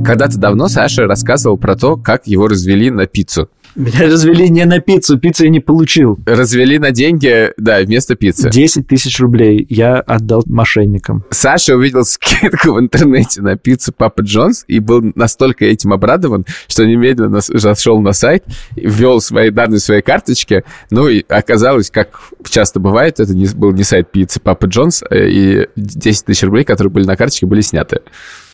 Когда-то 0.05 0.39
давно 0.39 0.69
Саша 0.69 1.07
рассказывал 1.07 1.57
про 1.57 1.77
то, 1.77 1.97
как 1.97 2.27
его 2.27 2.49
развели 2.49 2.91
на 2.91 3.07
пиццу. 3.07 3.49
Меня 3.75 4.03
развели 4.05 4.49
не 4.51 4.65
на 4.67 4.79
пиццу, 4.79 5.19
пиццу 5.19 5.45
я 5.45 5.51
не 5.51 5.59
получил. 5.59 6.17
Развели 6.27 6.79
на 6.79 6.93
деньги, 6.93 7.53
да, 7.57 7.81
вместо 7.81 8.15
пиццы. 8.15 8.49
10 8.49 8.87
тысяч 8.87 9.19
рублей 9.19 9.67
я 9.69 9.99
отдал 9.99 10.45
мошенникам. 10.47 11.25
Саша 11.31 11.75
увидел 11.75 12.05
скидку 12.05 12.73
в 12.75 12.81
интернете 12.81 13.43
на 13.43 13.57
пиццу 13.57 13.93
Папа 13.93 14.23
Джонс 14.23 14.65
и 14.69 14.79
был 14.79 15.03
настолько 15.17 15.65
этим 15.65 15.93
обрадован, 15.93 16.47
что 16.69 16.87
немедленно 16.87 17.41
зашел 17.41 18.01
на 18.01 18.13
сайт, 18.13 18.45
ввел 18.77 19.21
свои 19.21 19.51
данные 19.51 19.81
своей 19.81 20.03
карточки, 20.03 20.63
ну 20.91 21.09
и 21.09 21.25
оказалось, 21.29 21.91
как 21.91 22.21
часто 22.49 22.79
бывает, 22.79 23.19
это 23.19 23.35
не, 23.35 23.47
был 23.47 23.73
не 23.73 23.83
сайт 23.83 24.13
пиццы 24.13 24.39
Папа 24.39 24.67
Джонс, 24.67 25.03
э, 25.11 25.29
и 25.29 25.67
10 25.75 26.27
тысяч 26.27 26.45
рублей, 26.45 26.65
которые 26.65 26.93
были 26.93 27.07
на 27.07 27.17
карточке, 27.17 27.47
были 27.47 27.61
сняты. 27.61 28.03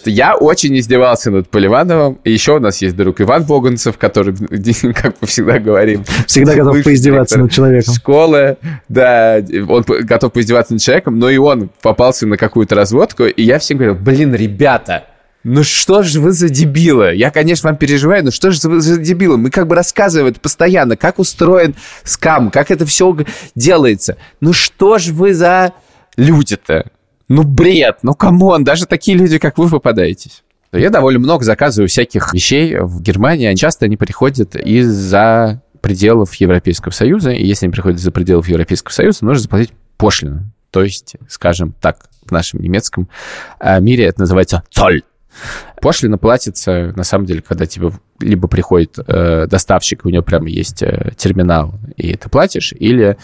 Я 0.05 0.37
очень 0.37 0.79
издевался 0.79 1.31
над 1.31 1.49
Поливановым. 1.49 2.19
И 2.25 2.33
еще 2.33 2.57
у 2.57 2.61
нас 2.61 2.81
есть 2.83 2.97
друг 2.97 3.21
Иван 3.21 3.45
Боганцев, 3.45 3.99
который, 3.99 4.35
как 4.95 5.17
мы 5.21 5.27
всегда 5.27 5.59
говорим... 5.59 6.05
Всегда 6.27 6.55
готов 6.55 6.83
поиздеваться 6.83 7.39
над 7.39 7.53
человеком. 7.53 7.95
Школы, 7.95 8.57
да, 8.89 9.43
он 9.69 9.83
готов 9.83 10.33
поиздеваться 10.33 10.75
над 10.75 10.83
человеком, 10.83 11.19
но 11.19 11.29
и 11.29 11.37
он 11.37 11.71
попался 11.83 12.27
на 12.27 12.37
какую-то 12.37 12.75
разводку, 12.75 13.25
и 13.25 13.43
я 13.43 13.59
всем 13.59 13.79
говорил, 13.79 13.97
блин, 13.97 14.35
ребята, 14.35 15.05
ну 15.43 15.63
что 15.63 16.03
же 16.03 16.21
вы 16.21 16.33
за 16.33 16.51
дебилы? 16.51 17.15
Я, 17.15 17.31
конечно, 17.31 17.71
вам 17.71 17.77
переживаю, 17.79 18.25
но 18.25 18.31
что 18.31 18.51
же 18.51 18.69
вы 18.69 18.81
за 18.81 18.99
дебилы? 18.99 19.39
Мы 19.39 19.51
как 19.51 19.67
бы 19.67 19.75
рассказываем 19.75 20.31
это 20.31 20.41
постоянно, 20.41 20.97
как 20.97 21.19
устроен 21.19 21.75
скам, 22.05 22.51
как 22.51 22.71
это 22.71 22.85
все 22.85 23.17
делается. 23.55 24.17
Ну 24.41 24.53
что 24.53 24.99
же 24.99 25.15
вы 25.15 25.33
за 25.33 25.73
люди-то? 26.17 26.91
Ну, 27.31 27.45
бред, 27.45 28.01
ну, 28.03 28.15
come 28.15 28.43
on, 28.43 28.65
даже 28.65 28.87
такие 28.87 29.17
люди, 29.17 29.39
как 29.39 29.57
вы, 29.57 29.69
попадаетесь. 29.69 30.43
Я 30.73 30.91
довольно 30.91 31.21
много 31.21 31.45
заказываю 31.45 31.89
всяких 31.89 32.35
вещей 32.35 32.77
в 32.81 33.01
Германии. 33.01 33.55
Часто 33.55 33.85
они 33.85 33.97
приходят 33.97 34.57
из-за 34.57 35.63
пределов 35.81 36.35
Европейского 36.35 36.91
Союза. 36.91 37.31
И 37.31 37.47
если 37.47 37.67
они 37.67 37.73
приходят 37.73 38.01
из-за 38.01 38.11
пределов 38.11 38.49
Европейского 38.49 38.93
Союза, 38.93 39.25
нужно 39.25 39.43
заплатить 39.43 39.73
пошлину. 39.97 40.51
То 40.73 40.83
есть, 40.83 41.15
скажем 41.29 41.73
так, 41.81 42.09
в 42.27 42.33
нашем 42.33 42.63
немецком 42.63 43.09
э, 43.61 43.81
мире 43.81 44.07
это 44.07 44.23
называется 44.23 44.65
«Zoll». 44.69 45.03
Пошлина 45.81 46.19
платится, 46.19 46.93
на 46.97 47.05
самом 47.05 47.27
деле, 47.27 47.43
когда 47.43 47.67
тебе 47.67 47.91
либо 48.21 48.49
приходит 48.49 48.99
э, 48.99 49.47
доставщик, 49.47 50.05
у 50.05 50.11
него 50.11 50.23
прямо 50.23 50.49
есть 50.49 50.83
э, 50.83 51.13
терминал, 51.17 51.75
и 51.97 52.15
ты 52.17 52.29
платишь, 52.29 52.73
или 52.73 53.17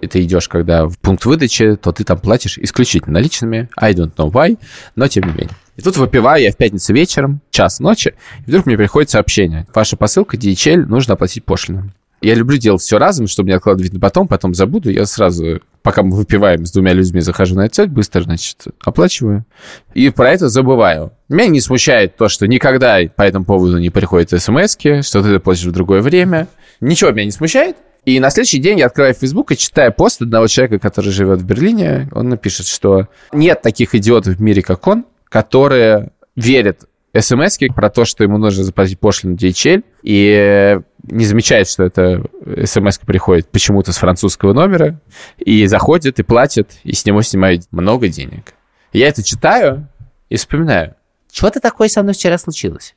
ты 0.00 0.22
идешь, 0.22 0.48
когда 0.48 0.86
в 0.86 0.98
пункт 0.98 1.24
выдачи, 1.24 1.76
то 1.76 1.92
ты 1.92 2.04
там 2.04 2.18
платишь 2.18 2.58
исключительно 2.58 3.14
наличными. 3.14 3.68
I 3.76 3.92
don't 3.94 4.14
know 4.16 4.30
why, 4.30 4.58
но 4.96 5.08
тем 5.08 5.24
не 5.24 5.30
менее. 5.30 5.56
И 5.76 5.82
тут 5.82 5.96
выпиваю 5.96 6.42
я 6.42 6.52
в 6.52 6.56
пятницу 6.56 6.92
вечером, 6.92 7.40
час 7.50 7.80
ночи, 7.80 8.14
и 8.46 8.50
вдруг 8.50 8.66
мне 8.66 8.76
приходит 8.76 9.10
сообщение. 9.10 9.66
Ваша 9.74 9.96
посылка 9.96 10.36
DHL, 10.36 10.84
нужно 10.86 11.14
оплатить 11.14 11.44
пошлину. 11.44 11.90
Я 12.24 12.34
люблю 12.34 12.56
делать 12.56 12.80
все 12.80 12.96
разом, 12.96 13.26
чтобы 13.26 13.50
не 13.50 13.54
откладывать 13.54 13.92
на 13.92 14.00
потом, 14.00 14.28
потом 14.28 14.54
забуду. 14.54 14.90
Я 14.90 15.04
сразу, 15.04 15.60
пока 15.82 16.02
мы 16.02 16.16
выпиваем 16.16 16.64
с 16.64 16.72
двумя 16.72 16.94
людьми, 16.94 17.20
захожу 17.20 17.54
на 17.54 17.66
этот 17.66 17.74
сайт, 17.74 17.90
быстро, 17.90 18.22
значит, 18.22 18.64
оплачиваю. 18.82 19.44
И 19.92 20.08
про 20.08 20.32
это 20.32 20.48
забываю. 20.48 21.12
Меня 21.28 21.48
не 21.48 21.60
смущает 21.60 22.16
то, 22.16 22.28
что 22.28 22.46
никогда 22.46 22.98
по 23.14 23.20
этому 23.20 23.44
поводу 23.44 23.76
не 23.76 23.90
приходят 23.90 24.30
смс 24.30 24.74
что 25.02 25.22
ты 25.22 25.38
платишь 25.38 25.66
в 25.66 25.72
другое 25.72 26.00
время. 26.00 26.48
Ничего 26.80 27.10
меня 27.10 27.26
не 27.26 27.30
смущает. 27.30 27.76
И 28.06 28.18
на 28.20 28.30
следующий 28.30 28.58
день 28.58 28.78
я 28.78 28.86
открываю 28.86 29.12
Facebook 29.12 29.52
и 29.52 29.56
читаю 29.58 29.92
пост 29.92 30.22
одного 30.22 30.46
человека, 30.46 30.78
который 30.78 31.10
живет 31.10 31.42
в 31.42 31.44
Берлине. 31.44 32.08
Он 32.12 32.30
напишет, 32.30 32.66
что 32.66 33.08
нет 33.34 33.60
таких 33.60 33.94
идиотов 33.94 34.36
в 34.36 34.40
мире, 34.40 34.62
как 34.62 34.86
он, 34.86 35.04
которые 35.28 36.12
верят 36.36 36.86
смс 37.18 37.58
про 37.74 37.90
то, 37.90 38.06
что 38.06 38.24
ему 38.24 38.38
нужно 38.38 38.64
заплатить 38.64 38.98
пошлину 38.98 39.36
DHL, 39.36 39.84
и 40.02 40.80
не 41.08 41.24
замечает, 41.24 41.68
что 41.68 41.84
эта 41.84 42.22
смс 42.64 42.98
приходит 42.98 43.48
почему-то 43.48 43.92
с 43.92 43.96
французского 43.96 44.52
номера, 44.52 45.00
и 45.38 45.66
заходит, 45.66 46.18
и 46.18 46.22
платит, 46.22 46.72
и 46.82 46.92
с 46.92 47.04
него 47.04 47.22
снимают 47.22 47.64
много 47.70 48.08
денег. 48.08 48.54
Я 48.92 49.08
это 49.08 49.22
читаю 49.22 49.88
и 50.28 50.36
вспоминаю, 50.36 50.94
что-то 51.34 51.60
такое 51.60 51.88
со 51.88 52.02
мной 52.02 52.14
вчера 52.14 52.38
случилось. 52.38 52.94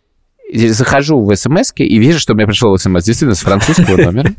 И 0.47 0.69
захожу 0.69 1.23
в 1.23 1.35
смс 1.35 1.73
и 1.75 1.97
вижу, 1.97 2.19
что 2.19 2.35
мне 2.35 2.45
пришел 2.45 2.77
смс 2.77 3.03
действительно 3.03 3.35
с 3.35 3.39
французского 3.39 3.97
номера. 4.03 4.31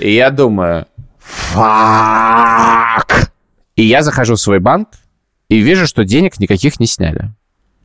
И 0.00 0.12
я 0.12 0.30
думаю, 0.30 0.86
фак. 1.20 3.30
И 3.76 3.84
я 3.84 4.02
захожу 4.02 4.34
в 4.34 4.40
свой 4.40 4.58
банк 4.58 4.88
и 5.48 5.60
вижу, 5.60 5.86
что 5.86 6.04
денег 6.04 6.40
никаких 6.40 6.80
не 6.80 6.86
сняли. 6.86 7.30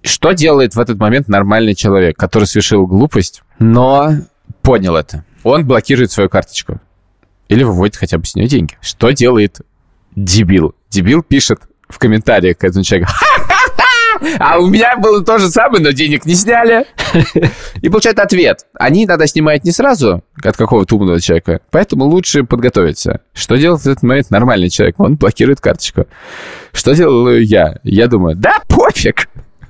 Что 0.01 0.31
делает 0.31 0.73
в 0.73 0.79
этот 0.79 0.97
момент 0.97 1.27
нормальный 1.27 1.75
человек, 1.75 2.17
который 2.17 2.45
совершил 2.45 2.88
глупость, 2.88 3.43
но 3.59 4.13
понял 4.62 4.96
это? 4.96 5.25
Он 5.43 5.65
блокирует 5.65 6.12
свою 6.12 6.29
карточку. 6.29 6.79
Или 7.48 7.63
выводит 7.63 7.98
хотя 7.98 8.17
бы 8.17 8.25
с 8.25 8.36
нее 8.36 8.48
деньги. 8.48 8.77
Что 8.81 9.12
делает 9.12 9.62
дебил? 10.15 10.75
Дебил 10.89 11.24
пишет 11.24 11.62
в 11.89 12.00
комментариях 12.00 12.58
к 12.58 12.63
этому 12.63 12.84
человеку. 12.84 13.12
А 14.39 14.60
у 14.60 14.67
меня 14.67 14.98
было 14.98 15.24
то 15.24 15.39
же 15.39 15.50
самое, 15.50 15.84
но 15.84 15.91
денег 15.91 16.25
не 16.25 16.36
сняли. 16.36 16.86
И 17.81 17.89
получает 17.89 18.20
ответ. 18.20 18.65
Они 18.77 19.05
иногда 19.05 19.25
снимают 19.25 19.63
не 19.63 19.72
сразу 19.72 20.24
от 20.43 20.55
какого-то 20.55 20.96
умного 20.96 21.20
человека, 21.20 21.62
поэтому 21.72 22.05
лучше 22.05 22.43
подготовиться. 22.43 23.22
Что 23.34 23.55
делает 23.55 23.81
в 23.81 23.88
этот 23.88 24.03
момент 24.03 24.29
нормальный 24.29 24.70
человек? 24.70 25.00
Он 25.00 25.15
блокирует 25.15 25.60
карточку. 25.60 26.05
Что 26.72 26.93
делаю 26.93 27.43
я? 27.43 27.79
Я 27.84 28.08
думаю, 28.08 28.36
да 28.36 28.60
пофиг. 28.67 29.27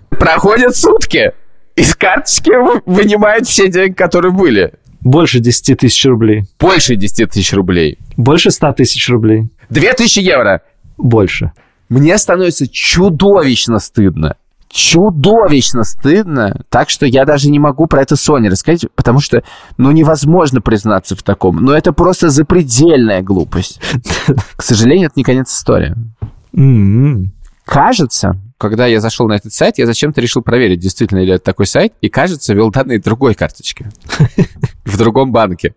Проходят 0.09 0.75
сутки. 0.75 1.33
Из 1.75 1.95
карточки 1.95 2.51
вынимают 2.85 3.47
все 3.47 3.69
деньги, 3.69 3.93
которые 3.93 4.33
были. 4.33 4.73
Больше 5.01 5.39
10 5.39 5.79
тысяч 5.79 6.05
рублей. 6.05 6.43
Больше 6.59 6.95
10 6.95 7.29
тысяч 7.29 7.53
рублей. 7.53 7.97
Больше 8.17 8.51
100 8.51 8.73
тысяч 8.73 9.09
рублей. 9.09 9.49
2000 9.69 10.19
евро. 10.19 10.61
Больше. 10.97 11.51
Мне 11.89 12.17
становится 12.17 12.67
чудовищно 12.67 13.79
стыдно. 13.79 14.35
Чудовищно 14.69 15.83
стыдно, 15.83 16.61
так 16.69 16.89
что 16.89 17.05
я 17.05 17.25
даже 17.25 17.49
не 17.49 17.59
могу 17.59 17.87
про 17.87 18.03
это 18.03 18.15
Соне 18.15 18.47
рассказать, 18.47 18.85
потому 18.95 19.19
что, 19.19 19.43
ну, 19.77 19.91
невозможно 19.91 20.61
признаться 20.61 21.17
в 21.17 21.23
таком. 21.23 21.57
Но 21.57 21.73
это 21.75 21.91
просто 21.91 22.29
запредельная 22.29 23.21
глупость. 23.21 23.81
К 24.55 24.61
сожалению, 24.61 25.07
это 25.07 25.15
не 25.17 25.23
конец 25.23 25.51
истории. 25.51 25.93
Кажется, 27.65 28.39
когда 28.61 28.85
я 28.85 28.99
зашел 28.99 29.27
на 29.27 29.33
этот 29.33 29.53
сайт, 29.53 29.79
я 29.79 29.87
зачем-то 29.87 30.21
решил 30.21 30.43
проверить, 30.43 30.79
действительно 30.79 31.19
ли 31.19 31.33
это 31.33 31.43
такой 31.43 31.65
сайт, 31.65 31.93
и, 32.01 32.09
кажется, 32.09 32.53
ввел 32.53 32.69
данные 32.69 32.99
другой 32.99 33.33
карточки 33.33 33.87
в 34.85 34.97
другом 34.97 35.31
банке. 35.31 35.73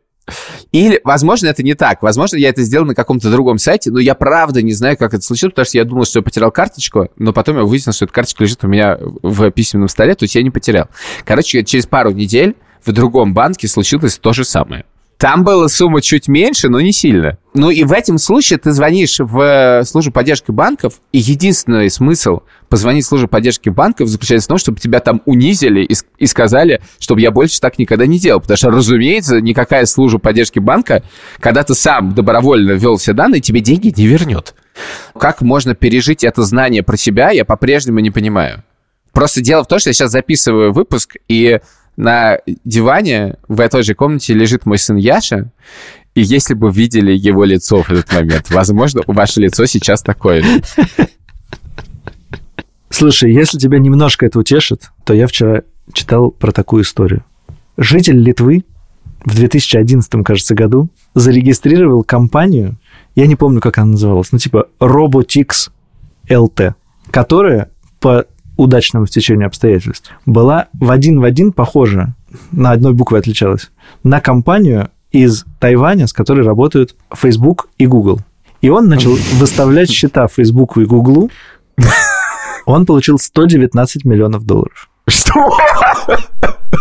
Или, 0.70 1.00
возможно, 1.04 1.46
это 1.46 1.62
не 1.62 1.74
так. 1.74 2.02
Возможно, 2.02 2.36
я 2.36 2.50
это 2.50 2.62
сделал 2.62 2.86
на 2.86 2.94
каком-то 2.94 3.30
другом 3.30 3.58
сайте, 3.58 3.90
но 3.90 3.98
я 4.00 4.14
правда 4.14 4.60
не 4.62 4.72
знаю, 4.72 4.96
как 4.96 5.14
это 5.14 5.22
случилось, 5.22 5.52
потому 5.52 5.66
что 5.66 5.78
я 5.78 5.84
думал, 5.84 6.04
что 6.04 6.18
я 6.18 6.22
потерял 6.22 6.50
карточку, 6.50 7.08
но 7.16 7.32
потом 7.32 7.56
я 7.56 7.64
выяснил, 7.64 7.92
что 7.92 8.04
эта 8.04 8.14
карточка 8.14 8.44
лежит 8.44 8.64
у 8.64 8.68
меня 8.68 8.98
в 9.00 9.50
письменном 9.50 9.88
столе, 9.88 10.14
то 10.14 10.24
есть 10.24 10.34
я 10.34 10.42
не 10.42 10.50
потерял. 10.50 10.88
Короче, 11.24 11.64
через 11.64 11.86
пару 11.86 12.10
недель 12.10 12.54
в 12.84 12.92
другом 12.92 13.32
банке 13.32 13.66
случилось 13.66 14.18
то 14.18 14.32
же 14.32 14.44
самое. 14.44 14.84
Там 15.16 15.44
была 15.44 15.68
сумма 15.68 16.02
чуть 16.02 16.28
меньше, 16.28 16.68
но 16.68 16.80
не 16.80 16.92
сильно. 16.92 17.38
Ну 17.54 17.70
и 17.70 17.84
в 17.84 17.92
этом 17.92 18.18
случае 18.18 18.58
ты 18.58 18.72
звонишь 18.72 19.20
в 19.20 19.40
э, 19.40 19.84
службу 19.84 20.12
поддержки 20.12 20.50
банков, 20.50 20.94
и 21.12 21.18
единственный 21.18 21.88
смысл 21.88 22.40
позвонить 22.68 23.04
в 23.04 23.08
службу 23.08 23.28
поддержки 23.28 23.68
банков 23.68 24.08
заключается 24.08 24.46
в 24.46 24.48
том, 24.48 24.58
чтобы 24.58 24.80
тебя 24.80 24.98
там 24.98 25.22
унизили 25.24 25.82
и, 25.82 25.94
и 26.18 26.26
сказали, 26.26 26.82
чтобы 26.98 27.20
я 27.20 27.30
больше 27.30 27.60
так 27.60 27.78
никогда 27.78 28.06
не 28.06 28.18
делал. 28.18 28.40
Потому 28.40 28.56
что, 28.56 28.70
разумеется, 28.70 29.40
никакая 29.40 29.86
служба 29.86 30.18
поддержки 30.18 30.58
банка, 30.58 31.04
когда 31.38 31.62
ты 31.62 31.74
сам 31.74 32.12
добровольно 32.12 32.72
ввел 32.72 32.96
все 32.96 33.12
данные, 33.12 33.40
тебе 33.40 33.60
деньги 33.60 33.94
не 33.96 34.06
вернет. 34.06 34.54
Как 35.18 35.40
можно 35.42 35.76
пережить 35.76 36.24
это 36.24 36.42
знание 36.42 36.82
про 36.82 36.96
себя, 36.96 37.30
я 37.30 37.44
по-прежнему 37.44 38.00
не 38.00 38.10
понимаю. 38.10 38.64
Просто 39.12 39.40
дело 39.40 39.62
в 39.62 39.68
том, 39.68 39.78
что 39.78 39.90
я 39.90 39.94
сейчас 39.94 40.10
записываю 40.10 40.72
выпуск, 40.72 41.16
и 41.28 41.60
на 41.96 42.38
диване 42.64 43.36
в 43.48 43.60
этой 43.60 43.82
же 43.82 43.94
комнате 43.94 44.34
лежит 44.34 44.66
мой 44.66 44.78
сын 44.78 44.96
Яша, 44.96 45.50
и 46.14 46.22
если 46.22 46.54
бы 46.54 46.70
видели 46.70 47.12
его 47.12 47.44
лицо 47.44 47.82
в 47.82 47.90
этот 47.90 48.12
момент, 48.12 48.50
возможно, 48.50 49.02
ваше 49.06 49.40
лицо 49.40 49.66
сейчас 49.66 50.02
такое 50.02 50.42
же. 50.42 50.62
Слушай, 52.88 53.32
если 53.32 53.58
тебя 53.58 53.80
немножко 53.80 54.24
это 54.26 54.38
утешит, 54.38 54.90
то 55.04 55.14
я 55.14 55.26
вчера 55.26 55.62
читал 55.92 56.30
про 56.30 56.52
такую 56.52 56.84
историю. 56.84 57.24
Житель 57.76 58.18
Литвы 58.18 58.64
в 59.24 59.34
2011, 59.34 60.24
кажется, 60.24 60.54
году 60.54 60.90
зарегистрировал 61.14 62.04
компанию, 62.04 62.78
я 63.16 63.26
не 63.26 63.36
помню, 63.36 63.60
как 63.60 63.78
она 63.78 63.92
называлась, 63.92 64.30
ну 64.32 64.38
типа 64.38 64.68
Robotix 64.78 65.70
LT, 66.28 66.74
которая 67.10 67.70
по 68.00 68.26
удачному 68.56 69.06
стечению 69.06 69.46
обстоятельств 69.46 70.10
была 70.26 70.68
в 70.72 70.90
один 70.90 71.20
в 71.20 71.24
один 71.24 71.52
похожа, 71.52 72.14
на 72.52 72.72
одной 72.72 72.92
букве 72.92 73.18
отличалась, 73.18 73.70
на 74.02 74.20
компанию 74.20 74.90
из 75.10 75.44
Тайваня, 75.60 76.06
с 76.06 76.12
которой 76.12 76.44
работают 76.44 76.96
Facebook 77.14 77.68
и 77.78 77.86
Google. 77.86 78.20
И 78.60 78.68
он 78.68 78.88
начал 78.88 79.16
выставлять 79.34 79.90
счета 79.90 80.26
Facebook 80.26 80.76
и 80.78 80.84
Google. 80.84 81.30
Он 82.66 82.86
получил 82.86 83.18
119 83.18 84.04
миллионов 84.06 84.44
долларов. 84.44 84.88
Что? 85.06 85.50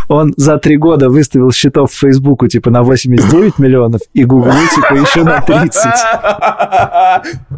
Он 0.08 0.34
за 0.38 0.58
три 0.58 0.78
года 0.78 1.10
выставил 1.10 1.52
счетов 1.52 1.92
в 1.92 2.00
Фейсбуку 2.00 2.48
типа 2.48 2.72
на 2.72 2.84
89 2.84 3.60
миллионов 3.60 4.02
и 4.14 4.24
Гуглу 4.24 4.54
типа 4.74 4.94
еще 4.94 5.24
на 5.24 5.42
30. 5.42 5.86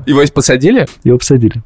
Его 0.08 0.22
посадили? 0.34 0.88
Его 1.04 1.18
посадили. 1.18 1.62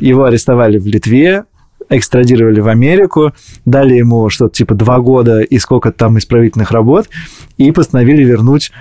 Его 0.00 0.24
арестовали 0.24 0.78
в 0.78 0.86
Литве, 0.86 1.44
экстрадировали 1.88 2.60
в 2.60 2.68
Америку, 2.68 3.32
дали 3.64 3.94
ему 3.94 4.28
что-то 4.30 4.54
типа 4.54 4.74
два 4.74 5.00
года 5.00 5.40
и 5.40 5.58
сколько 5.58 5.92
там 5.92 6.18
исправительных 6.18 6.70
работ, 6.70 7.08
и 7.56 7.70
постановили 7.72 8.24
вернуть 8.24 8.72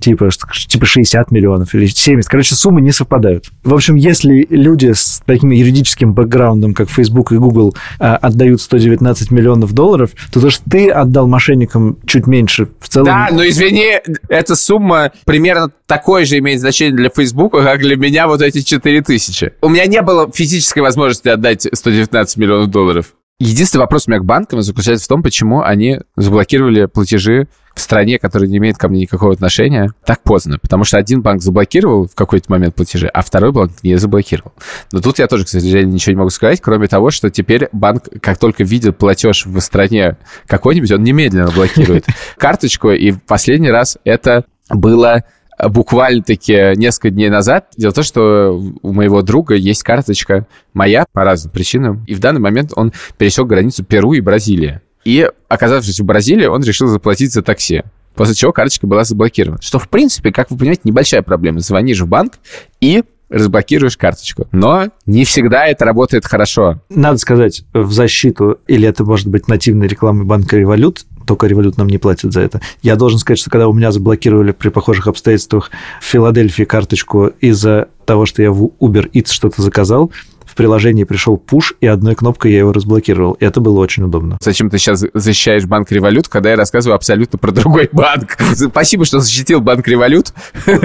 типа, 0.00 0.30
типа 0.68 0.86
60 0.86 1.30
миллионов 1.30 1.74
или 1.74 1.86
70. 1.86 2.28
Короче, 2.28 2.54
суммы 2.54 2.80
не 2.80 2.92
совпадают. 2.92 3.50
В 3.62 3.74
общем, 3.74 3.96
если 3.96 4.46
люди 4.50 4.92
с 4.92 5.22
таким 5.24 5.50
юридическим 5.50 6.14
бэкграундом, 6.14 6.74
как 6.74 6.88
Facebook 6.90 7.32
и 7.32 7.36
Google, 7.36 7.76
а, 7.98 8.16
отдают 8.16 8.60
119 8.60 9.30
миллионов 9.30 9.72
долларов, 9.72 10.10
то 10.32 10.40
то, 10.40 10.50
что 10.50 10.68
ты 10.68 10.90
отдал 10.90 11.26
мошенникам 11.26 11.98
чуть 12.06 12.26
меньше, 12.26 12.68
в 12.80 12.88
целом... 12.88 13.06
Да, 13.06 13.28
но 13.30 13.46
извини, 13.46 14.00
эта 14.28 14.56
сумма 14.56 15.12
примерно 15.24 15.70
такое 15.86 16.24
же 16.24 16.38
имеет 16.38 16.60
значение 16.60 16.96
для 16.96 17.10
Фейсбука, 17.10 17.62
как 17.62 17.80
для 17.80 17.96
меня 17.96 18.26
вот 18.26 18.42
эти 18.42 18.62
4 18.62 19.02
тысячи. 19.02 19.52
У 19.60 19.68
меня 19.68 19.86
не 19.86 20.02
было 20.02 20.30
физической 20.32 20.80
возможности 20.80 21.28
отдать 21.28 21.66
119 21.72 22.36
миллионов 22.36 22.70
долларов. 22.70 23.06
Единственный 23.40 23.80
вопрос 23.80 24.06
у 24.06 24.10
меня 24.10 24.20
к 24.20 24.24
банкам 24.26 24.60
заключается 24.60 25.06
в 25.06 25.08
том, 25.08 25.22
почему 25.22 25.62
они 25.62 26.00
заблокировали 26.14 26.84
платежи 26.84 27.48
в 27.74 27.80
стране, 27.80 28.18
которая 28.18 28.48
не 28.48 28.58
имеет 28.58 28.76
ко 28.76 28.88
мне 28.88 29.00
никакого 29.00 29.32
отношения, 29.32 29.92
так 30.04 30.22
поздно. 30.22 30.58
Потому 30.58 30.84
что 30.84 30.98
один 30.98 31.22
банк 31.22 31.42
заблокировал 31.42 32.06
в 32.06 32.14
какой-то 32.14 32.50
момент 32.50 32.74
платежи, 32.74 33.06
а 33.06 33.22
второй 33.22 33.52
банк 33.52 33.72
не 33.82 33.96
заблокировал. 33.96 34.52
Но 34.92 35.00
тут 35.00 35.18
я 35.18 35.26
тоже, 35.26 35.44
к 35.44 35.48
сожалению, 35.48 35.92
ничего 35.92 36.12
не 36.12 36.18
могу 36.18 36.30
сказать, 36.30 36.60
кроме 36.60 36.88
того, 36.88 37.10
что 37.10 37.30
теперь 37.30 37.68
банк, 37.72 38.04
как 38.20 38.38
только 38.38 38.64
видит 38.64 38.98
платеж 38.98 39.46
в 39.46 39.58
стране 39.60 40.16
какой-нибудь, 40.46 40.92
он 40.92 41.02
немедленно 41.02 41.50
блокирует 41.50 42.06
карточку. 42.36 42.90
И 42.90 43.12
в 43.12 43.22
последний 43.22 43.70
раз 43.70 43.98
это 44.04 44.44
было 44.68 45.24
буквально-таки 45.68 46.76
несколько 46.76 47.10
дней 47.10 47.28
назад. 47.28 47.68
Дело 47.76 47.92
в 47.92 47.94
том, 47.94 48.04
что 48.04 48.60
у 48.82 48.92
моего 48.92 49.22
друга 49.22 49.54
есть 49.54 49.82
карточка 49.82 50.46
моя 50.72 51.04
по 51.12 51.24
разным 51.24 51.52
причинам, 51.52 52.04
и 52.06 52.14
в 52.14 52.20
данный 52.20 52.40
момент 52.40 52.72
он 52.76 52.92
пересек 53.18 53.46
границу 53.46 53.84
Перу 53.84 54.12
и 54.12 54.20
Бразилии. 54.20 54.80
И, 55.04 55.28
оказавшись 55.48 56.00
в 56.00 56.04
Бразилии, 56.04 56.46
он 56.46 56.62
решил 56.62 56.86
заплатить 56.86 57.32
за 57.32 57.42
такси. 57.42 57.82
После 58.14 58.34
чего 58.34 58.52
карточка 58.52 58.86
была 58.86 59.04
заблокирована. 59.04 59.62
Что, 59.62 59.78
в 59.78 59.88
принципе, 59.88 60.32
как 60.32 60.50
вы 60.50 60.58
понимаете, 60.58 60.82
небольшая 60.84 61.22
проблема. 61.22 61.60
Звонишь 61.60 62.00
в 62.00 62.06
банк 62.06 62.34
и 62.80 63.04
разблокируешь 63.30 63.96
карточку. 63.96 64.48
Но 64.52 64.88
не 65.06 65.24
всегда 65.24 65.66
это 65.66 65.84
работает 65.84 66.26
хорошо. 66.26 66.80
Надо 66.90 67.18
сказать 67.18 67.62
в 67.72 67.92
защиту, 67.92 68.58
или 68.66 68.86
это 68.88 69.04
может 69.04 69.28
быть 69.28 69.48
нативной 69.48 69.86
рекламой 69.86 70.24
банка 70.24 70.56
Револют, 70.56 71.06
только 71.26 71.46
Револют 71.46 71.78
нам 71.78 71.88
не 71.88 71.98
платит 71.98 72.32
за 72.32 72.40
это. 72.40 72.60
Я 72.82 72.96
должен 72.96 73.20
сказать, 73.20 73.38
что 73.38 73.50
когда 73.50 73.68
у 73.68 73.72
меня 73.72 73.92
заблокировали 73.92 74.50
при 74.50 74.68
похожих 74.68 75.06
обстоятельствах 75.06 75.70
в 76.00 76.04
Филадельфии 76.04 76.64
карточку 76.64 77.28
из-за 77.40 77.88
того, 78.04 78.26
что 78.26 78.42
я 78.42 78.50
в 78.50 78.64
Uber 78.80 79.08
Eats 79.12 79.30
что-то 79.30 79.62
заказал, 79.62 80.10
в 80.50 80.56
приложении 80.56 81.04
пришел 81.04 81.36
пуш, 81.36 81.74
и 81.80 81.86
одной 81.86 82.16
кнопкой 82.16 82.52
я 82.52 82.58
его 82.58 82.72
разблокировал. 82.72 83.36
Это 83.38 83.60
было 83.60 83.78
очень 83.78 84.02
удобно. 84.02 84.36
Зачем 84.40 84.68
ты 84.68 84.78
сейчас 84.78 85.04
защищаешь 85.14 85.64
банк 85.64 85.92
Револют, 85.92 86.26
когда 86.28 86.50
я 86.50 86.56
рассказываю 86.56 86.96
абсолютно 86.96 87.38
про 87.38 87.52
другой 87.52 87.88
банк? 87.92 88.36
Спасибо, 88.54 89.04
что 89.04 89.20
защитил 89.20 89.60
банк 89.60 89.86
Револют. 89.86 90.34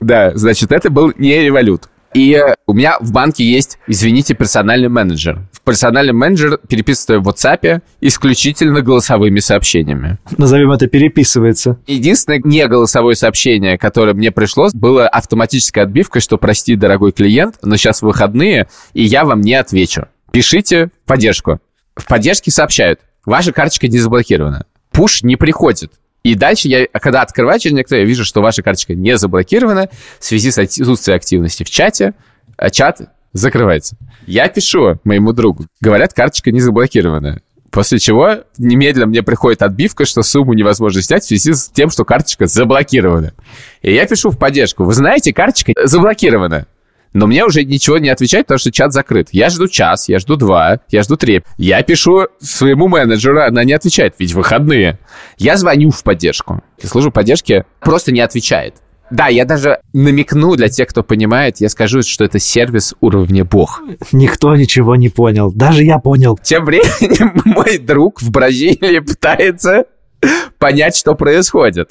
Да, 0.00 0.32
значит, 0.34 0.72
это 0.72 0.90
был 0.90 1.12
не 1.18 1.40
Револют. 1.40 1.88
И 2.14 2.34
э, 2.34 2.54
у 2.66 2.72
меня 2.72 2.98
в 3.00 3.12
банке 3.12 3.44
есть, 3.44 3.78
извините, 3.86 4.34
персональный 4.34 4.88
менеджер. 4.88 5.46
Персональный 5.64 6.14
менеджер 6.14 6.58
переписывает 6.68 7.24
в 7.24 7.28
WhatsApp 7.28 7.82
исключительно 8.00 8.80
голосовыми 8.80 9.40
сообщениями. 9.40 10.18
Назовем 10.36 10.72
это 10.72 10.86
«переписывается». 10.86 11.78
Единственное 11.86 12.40
не 12.42 12.66
голосовое 12.66 13.14
сообщение, 13.14 13.76
которое 13.76 14.14
мне 14.14 14.30
пришло, 14.30 14.68
было 14.72 15.06
автоматической 15.06 15.82
отбивкой, 15.82 16.22
что 16.22 16.38
прости, 16.38 16.76
дорогой 16.76 17.12
клиент, 17.12 17.56
но 17.62 17.76
сейчас 17.76 18.02
выходные, 18.02 18.68
и 18.94 19.02
я 19.04 19.24
вам 19.24 19.42
не 19.42 19.54
отвечу. 19.54 20.06
Пишите 20.32 20.90
в 21.04 21.08
поддержку. 21.08 21.60
В 21.94 22.06
поддержке 22.06 22.50
сообщают, 22.50 23.00
ваша 23.24 23.52
карточка 23.52 23.88
не 23.88 23.98
заблокирована. 23.98 24.64
Пуш 24.90 25.22
не 25.22 25.36
приходит. 25.36 25.92
И 26.22 26.34
дальше 26.34 26.68
я, 26.68 26.86
когда 27.00 27.22
открываю 27.22 27.58
через 27.58 27.76
некоторое, 27.76 28.00
я 28.02 28.06
вижу, 28.06 28.24
что 28.24 28.40
ваша 28.40 28.62
карточка 28.62 28.94
не 28.94 29.16
заблокирована 29.16 29.88
в 30.18 30.24
связи 30.24 30.50
с 30.50 30.58
отсутствием 30.58 31.16
активности 31.16 31.64
в 31.64 31.70
чате, 31.70 32.14
а 32.56 32.70
чат 32.70 33.00
закрывается. 33.32 33.96
Я 34.26 34.48
пишу 34.48 34.98
моему 35.04 35.32
другу, 35.32 35.66
говорят, 35.80 36.12
карточка 36.12 36.50
не 36.50 36.60
заблокирована. 36.60 37.40
После 37.70 37.98
чего 37.98 38.44
немедленно 38.56 39.06
мне 39.06 39.22
приходит 39.22 39.62
отбивка, 39.62 40.06
что 40.06 40.22
сумму 40.22 40.54
невозможно 40.54 41.02
снять 41.02 41.22
в 41.22 41.26
связи 41.26 41.52
с 41.52 41.68
тем, 41.68 41.90
что 41.90 42.04
карточка 42.04 42.46
заблокирована. 42.46 43.34
И 43.82 43.92
я 43.92 44.06
пишу 44.06 44.30
в 44.30 44.38
поддержку. 44.38 44.84
Вы 44.84 44.94
знаете, 44.94 45.34
карточка 45.34 45.72
заблокирована. 45.84 46.66
Но 47.12 47.26
мне 47.26 47.44
уже 47.44 47.64
ничего 47.64 47.98
не 47.98 48.08
отвечает, 48.08 48.46
потому 48.46 48.58
что 48.58 48.72
чат 48.72 48.92
закрыт. 48.92 49.28
Я 49.32 49.50
жду 49.50 49.68
час, 49.68 50.08
я 50.08 50.18
жду 50.18 50.36
два, 50.36 50.80
я 50.90 51.02
жду 51.02 51.16
три. 51.16 51.42
Я 51.56 51.82
пишу 51.82 52.26
своему 52.40 52.88
менеджеру, 52.88 53.42
она 53.42 53.64
не 53.64 53.72
отвечает, 53.72 54.14
ведь 54.18 54.34
выходные. 54.34 54.98
Я 55.36 55.56
звоню 55.56 55.90
в 55.90 56.02
поддержку. 56.02 56.62
Служба 56.82 57.10
поддержки 57.10 57.64
просто 57.80 58.12
не 58.12 58.20
отвечает. 58.20 58.74
Да, 59.10 59.28
я 59.28 59.44
даже 59.44 59.80
намекну 59.92 60.54
для 60.56 60.68
тех, 60.68 60.88
кто 60.88 61.02
понимает, 61.02 61.60
я 61.60 61.68
скажу, 61.68 62.02
что 62.02 62.24
это 62.24 62.38
сервис 62.38 62.94
уровня 63.00 63.44
бог. 63.44 63.82
Никто 64.12 64.54
ничего 64.54 64.96
не 64.96 65.08
понял. 65.08 65.50
Даже 65.50 65.82
я 65.82 65.98
понял. 65.98 66.38
Тем 66.42 66.64
временем 66.64 67.40
мой 67.44 67.78
друг 67.78 68.20
в 68.20 68.30
Бразилии 68.30 68.98
пытается 68.98 69.84
понять, 70.58 70.96
что 70.96 71.14
происходит. 71.14 71.90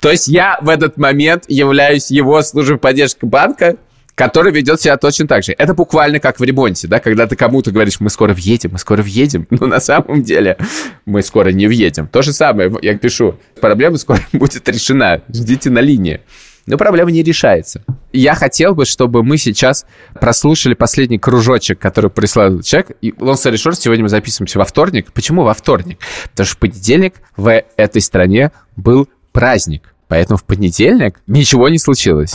То 0.00 0.10
есть 0.10 0.28
я 0.28 0.58
в 0.60 0.68
этот 0.68 0.98
момент 0.98 1.44
являюсь 1.48 2.10
его 2.10 2.42
службой 2.42 2.78
поддержки 2.78 3.24
банка, 3.24 3.76
который 4.16 4.50
ведет 4.50 4.80
себя 4.80 4.96
точно 4.96 5.28
так 5.28 5.44
же. 5.44 5.54
Это 5.56 5.74
буквально 5.74 6.18
как 6.18 6.40
в 6.40 6.42
ремонте, 6.42 6.88
да, 6.88 6.98
когда 6.98 7.28
ты 7.28 7.36
кому-то 7.36 7.70
говоришь, 7.70 8.00
мы 8.00 8.10
скоро 8.10 8.34
въедем, 8.34 8.70
мы 8.72 8.78
скоро 8.78 9.02
въедем, 9.02 9.46
но 9.50 9.66
на 9.66 9.78
самом 9.78 10.24
деле 10.24 10.56
мы 11.04 11.22
скоро 11.22 11.50
не 11.50 11.68
въедем. 11.68 12.08
То 12.08 12.22
же 12.22 12.32
самое, 12.32 12.72
я 12.82 12.98
пишу, 12.98 13.38
проблема 13.60 13.98
скоро 13.98 14.20
будет 14.32 14.68
решена, 14.68 15.22
ждите 15.32 15.70
на 15.70 15.78
линии. 15.78 16.20
Но 16.64 16.76
проблема 16.78 17.12
не 17.12 17.22
решается. 17.22 17.84
Я 18.12 18.34
хотел 18.34 18.74
бы, 18.74 18.86
чтобы 18.86 19.22
мы 19.22 19.36
сейчас 19.36 19.86
прослушали 20.20 20.74
последний 20.74 21.18
кружочек, 21.18 21.78
который 21.78 22.10
прислал 22.10 22.60
человек. 22.62 22.96
И 23.00 23.10
Long 23.10 23.34
story 23.34 23.54
short, 23.54 23.76
сегодня 23.76 24.02
мы 24.02 24.08
записываемся 24.08 24.58
во 24.58 24.64
вторник. 24.64 25.12
Почему 25.12 25.44
во 25.44 25.54
вторник? 25.54 26.00
Потому 26.30 26.44
что 26.44 26.56
в 26.56 26.58
понедельник 26.58 27.14
в 27.36 27.62
этой 27.76 28.02
стране 28.02 28.50
был 28.74 29.08
праздник. 29.30 29.94
Поэтому 30.08 30.38
в 30.38 30.44
понедельник 30.44 31.20
ничего 31.28 31.68
не 31.68 31.78
случилось. 31.78 32.34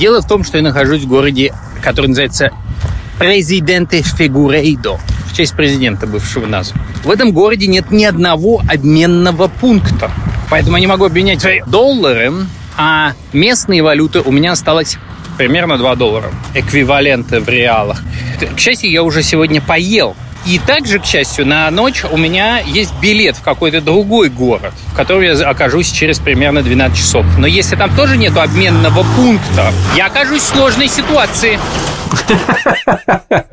Дело 0.00 0.22
в 0.22 0.26
том, 0.26 0.44
что 0.44 0.56
я 0.56 0.64
нахожусь 0.64 1.02
в 1.02 1.08
городе, 1.08 1.52
который 1.82 2.06
называется 2.06 2.52
Президенте 3.18 4.00
Фигурейдо, 4.00 4.98
в 5.26 5.36
честь 5.36 5.54
президента 5.54 6.06
бывшего 6.06 6.46
нас. 6.46 6.72
В 7.04 7.10
этом 7.10 7.32
городе 7.32 7.66
нет 7.66 7.90
ни 7.90 8.04
одного 8.04 8.62
обменного 8.66 9.48
пункта. 9.48 10.10
Поэтому 10.48 10.78
я 10.78 10.80
не 10.80 10.86
могу 10.86 11.04
обменять 11.04 11.42
свои 11.42 11.60
доллары, 11.66 12.32
а 12.78 13.12
местные 13.34 13.82
валюты 13.82 14.22
у 14.22 14.32
меня 14.32 14.52
осталось 14.52 14.96
примерно 15.36 15.76
2 15.76 15.94
доллара. 15.96 16.32
Эквиваленты 16.54 17.40
в 17.40 17.48
реалах. 17.50 18.02
К 18.56 18.58
счастью, 18.58 18.90
я 18.90 19.02
уже 19.02 19.22
сегодня 19.22 19.60
поел. 19.60 20.16
И 20.46 20.58
также, 20.58 20.98
к 20.98 21.04
счастью, 21.04 21.46
на 21.46 21.70
ночь 21.70 22.04
у 22.10 22.16
меня 22.16 22.58
есть 22.58 22.92
билет 23.00 23.36
в 23.36 23.42
какой-то 23.42 23.80
другой 23.80 24.30
город, 24.30 24.72
в 24.92 24.96
котором 24.96 25.22
я 25.22 25.32
окажусь 25.48 25.90
через 25.90 26.18
примерно 26.18 26.62
12 26.62 26.96
часов. 26.96 27.26
Но 27.38 27.46
если 27.46 27.76
там 27.76 27.94
тоже 27.94 28.16
нет 28.16 28.36
обменного 28.36 29.04
пункта, 29.16 29.72
я 29.96 30.06
окажусь 30.06 30.42
в 30.42 30.46
сложной 30.46 30.88
ситуации. 30.88 31.58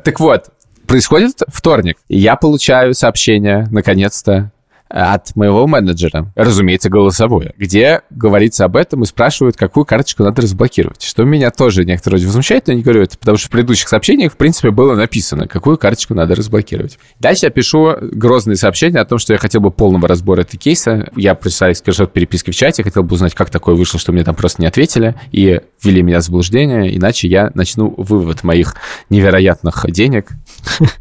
Так 0.04 0.20
вот, 0.20 0.46
происходит 0.86 1.42
вторник, 1.48 1.98
я 2.08 2.36
получаю 2.36 2.94
сообщение, 2.94 3.66
наконец-то, 3.70 4.50
от 4.88 5.36
моего 5.36 5.66
менеджера, 5.66 6.32
разумеется, 6.34 6.88
голосовое, 6.88 7.54
где 7.56 8.02
говорится 8.10 8.64
об 8.64 8.76
этом 8.76 9.02
и 9.02 9.06
спрашивают, 9.06 9.56
какую 9.56 9.84
карточку 9.84 10.22
надо 10.22 10.42
разблокировать. 10.42 11.02
Что 11.02 11.24
меня 11.24 11.50
тоже 11.50 11.84
некоторые 11.84 12.18
люди 12.18 12.26
возмущает, 12.26 12.66
но 12.66 12.72
я 12.72 12.76
не 12.78 12.82
говорю 12.82 13.06
потому 13.20 13.36
что 13.36 13.48
в 13.48 13.50
предыдущих 13.50 13.88
сообщениях, 13.88 14.32
в 14.32 14.36
принципе, 14.36 14.70
было 14.70 14.94
написано, 14.94 15.46
какую 15.46 15.78
карточку 15.78 16.14
надо 16.14 16.34
разблокировать. 16.34 16.98
Дальше 17.20 17.46
я 17.46 17.50
пишу 17.50 17.94
грозные 18.00 18.56
сообщения 18.56 18.98
о 18.98 19.04
том, 19.04 19.18
что 19.18 19.32
я 19.32 19.38
хотел 19.38 19.60
бы 19.60 19.70
полного 19.70 20.08
разбора 20.08 20.42
этого 20.42 20.58
кейса. 20.58 21.10
Я 21.16 21.34
прочитал 21.34 21.74
скриншот 21.74 22.12
переписки 22.12 22.50
в 22.50 22.56
чате, 22.56 22.82
хотел 22.82 23.02
бы 23.02 23.14
узнать, 23.14 23.34
как 23.34 23.50
такое 23.50 23.74
вышло, 23.74 24.00
что 24.00 24.12
мне 24.12 24.24
там 24.24 24.34
просто 24.34 24.62
не 24.62 24.68
ответили 24.68 25.14
и 25.32 25.60
ввели 25.82 26.02
меня 26.02 26.20
в 26.20 26.22
заблуждение, 26.22 26.96
иначе 26.96 27.28
я 27.28 27.50
начну 27.54 27.94
вывод 27.96 28.42
моих 28.42 28.76
невероятных 29.10 29.84
денег, 29.88 30.30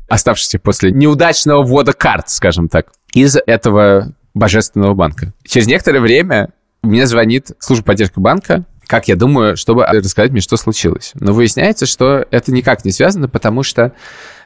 оставшихся 0.07 0.59
после 0.59 0.91
неудачного 0.91 1.63
ввода 1.63 1.93
карт, 1.93 2.29
скажем 2.29 2.67
так 2.69 2.87
из 3.13 3.37
этого 3.45 4.13
божественного 4.33 4.93
банка. 4.93 5.33
Через 5.45 5.67
некоторое 5.67 5.99
время 5.99 6.49
мне 6.81 7.07
звонит 7.07 7.51
служба 7.59 7.85
поддержки 7.85 8.19
банка, 8.19 8.65
как 8.85 9.07
я 9.07 9.15
думаю, 9.15 9.57
чтобы 9.57 9.85
рассказать 9.85 10.31
мне, 10.31 10.41
что 10.41 10.55
случилось. 10.57 11.11
Но 11.15 11.33
выясняется, 11.33 11.85
что 11.85 12.25
это 12.31 12.51
никак 12.51 12.85
не 12.85 12.91
связано, 12.91 13.27
потому 13.27 13.63
что 13.63 13.93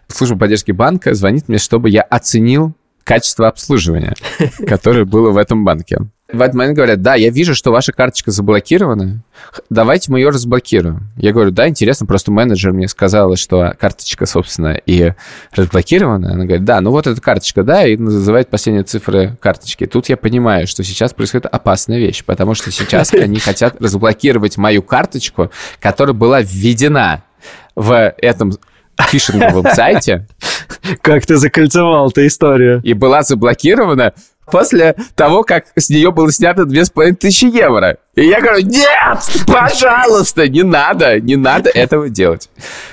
служба 0.07 0.37
поддержки 0.39 0.71
банка 0.71 1.13
звонит 1.13 1.47
мне, 1.47 1.59
чтобы 1.59 1.89
я 1.89 2.01
оценил 2.01 2.73
качество 3.03 3.47
обслуживания, 3.47 4.15
которое 4.67 5.05
было 5.05 5.31
в 5.31 5.37
этом 5.37 5.63
банке. 5.63 5.97
В 6.33 6.41
этот 6.41 6.55
момент 6.55 6.75
говорят, 6.77 7.01
да, 7.01 7.15
я 7.15 7.29
вижу, 7.29 7.53
что 7.53 7.71
ваша 7.71 7.91
карточка 7.91 8.31
заблокирована, 8.31 9.21
давайте 9.69 10.11
мы 10.11 10.19
ее 10.19 10.29
разблокируем. 10.29 11.09
Я 11.17 11.33
говорю, 11.33 11.51
да, 11.51 11.67
интересно, 11.67 12.05
просто 12.05 12.31
менеджер 12.31 12.71
мне 12.71 12.87
сказала, 12.87 13.35
что 13.35 13.73
карточка, 13.77 14.25
собственно, 14.25 14.79
и 14.85 15.13
разблокирована. 15.53 16.31
Она 16.31 16.45
говорит, 16.45 16.63
да, 16.63 16.79
ну 16.79 16.91
вот 16.91 17.07
эта 17.07 17.19
карточка, 17.19 17.63
да, 17.63 17.85
и 17.85 17.97
называет 17.97 18.49
последние 18.49 18.83
цифры 18.83 19.37
карточки. 19.41 19.85
Тут 19.85 20.07
я 20.07 20.15
понимаю, 20.15 20.67
что 20.67 20.83
сейчас 20.83 21.13
происходит 21.13 21.47
опасная 21.47 21.97
вещь, 21.97 22.23
потому 22.23 22.53
что 22.53 22.71
сейчас 22.71 23.13
они 23.13 23.39
хотят 23.39 23.81
разблокировать 23.81 24.57
мою 24.57 24.83
карточку, 24.83 25.51
которая 25.81 26.13
была 26.13 26.41
введена 26.41 27.23
в 27.75 28.13
этом 28.17 28.53
фишинговом 29.09 29.65
сайте. 29.73 30.27
Как 31.01 31.25
ты 31.25 31.37
закольцевал 31.37 32.09
эту 32.09 32.25
историю? 32.25 32.81
И 32.83 32.93
была 32.93 33.23
заблокирована 33.23 34.13
после 34.51 34.95
того, 35.15 35.43
как 35.43 35.65
с 35.75 35.89
нее 35.89 36.11
было 36.11 36.31
снято 36.31 36.65
2500 36.65 37.53
евро. 37.53 37.97
И 38.15 38.25
я 38.25 38.41
говорю, 38.41 38.65
нет, 38.65 39.19
пожалуйста, 39.47 40.47
не 40.49 40.63
надо, 40.63 41.19
не 41.21 41.37
надо 41.37 41.69
этого 41.69 42.09
делать. 42.09 42.49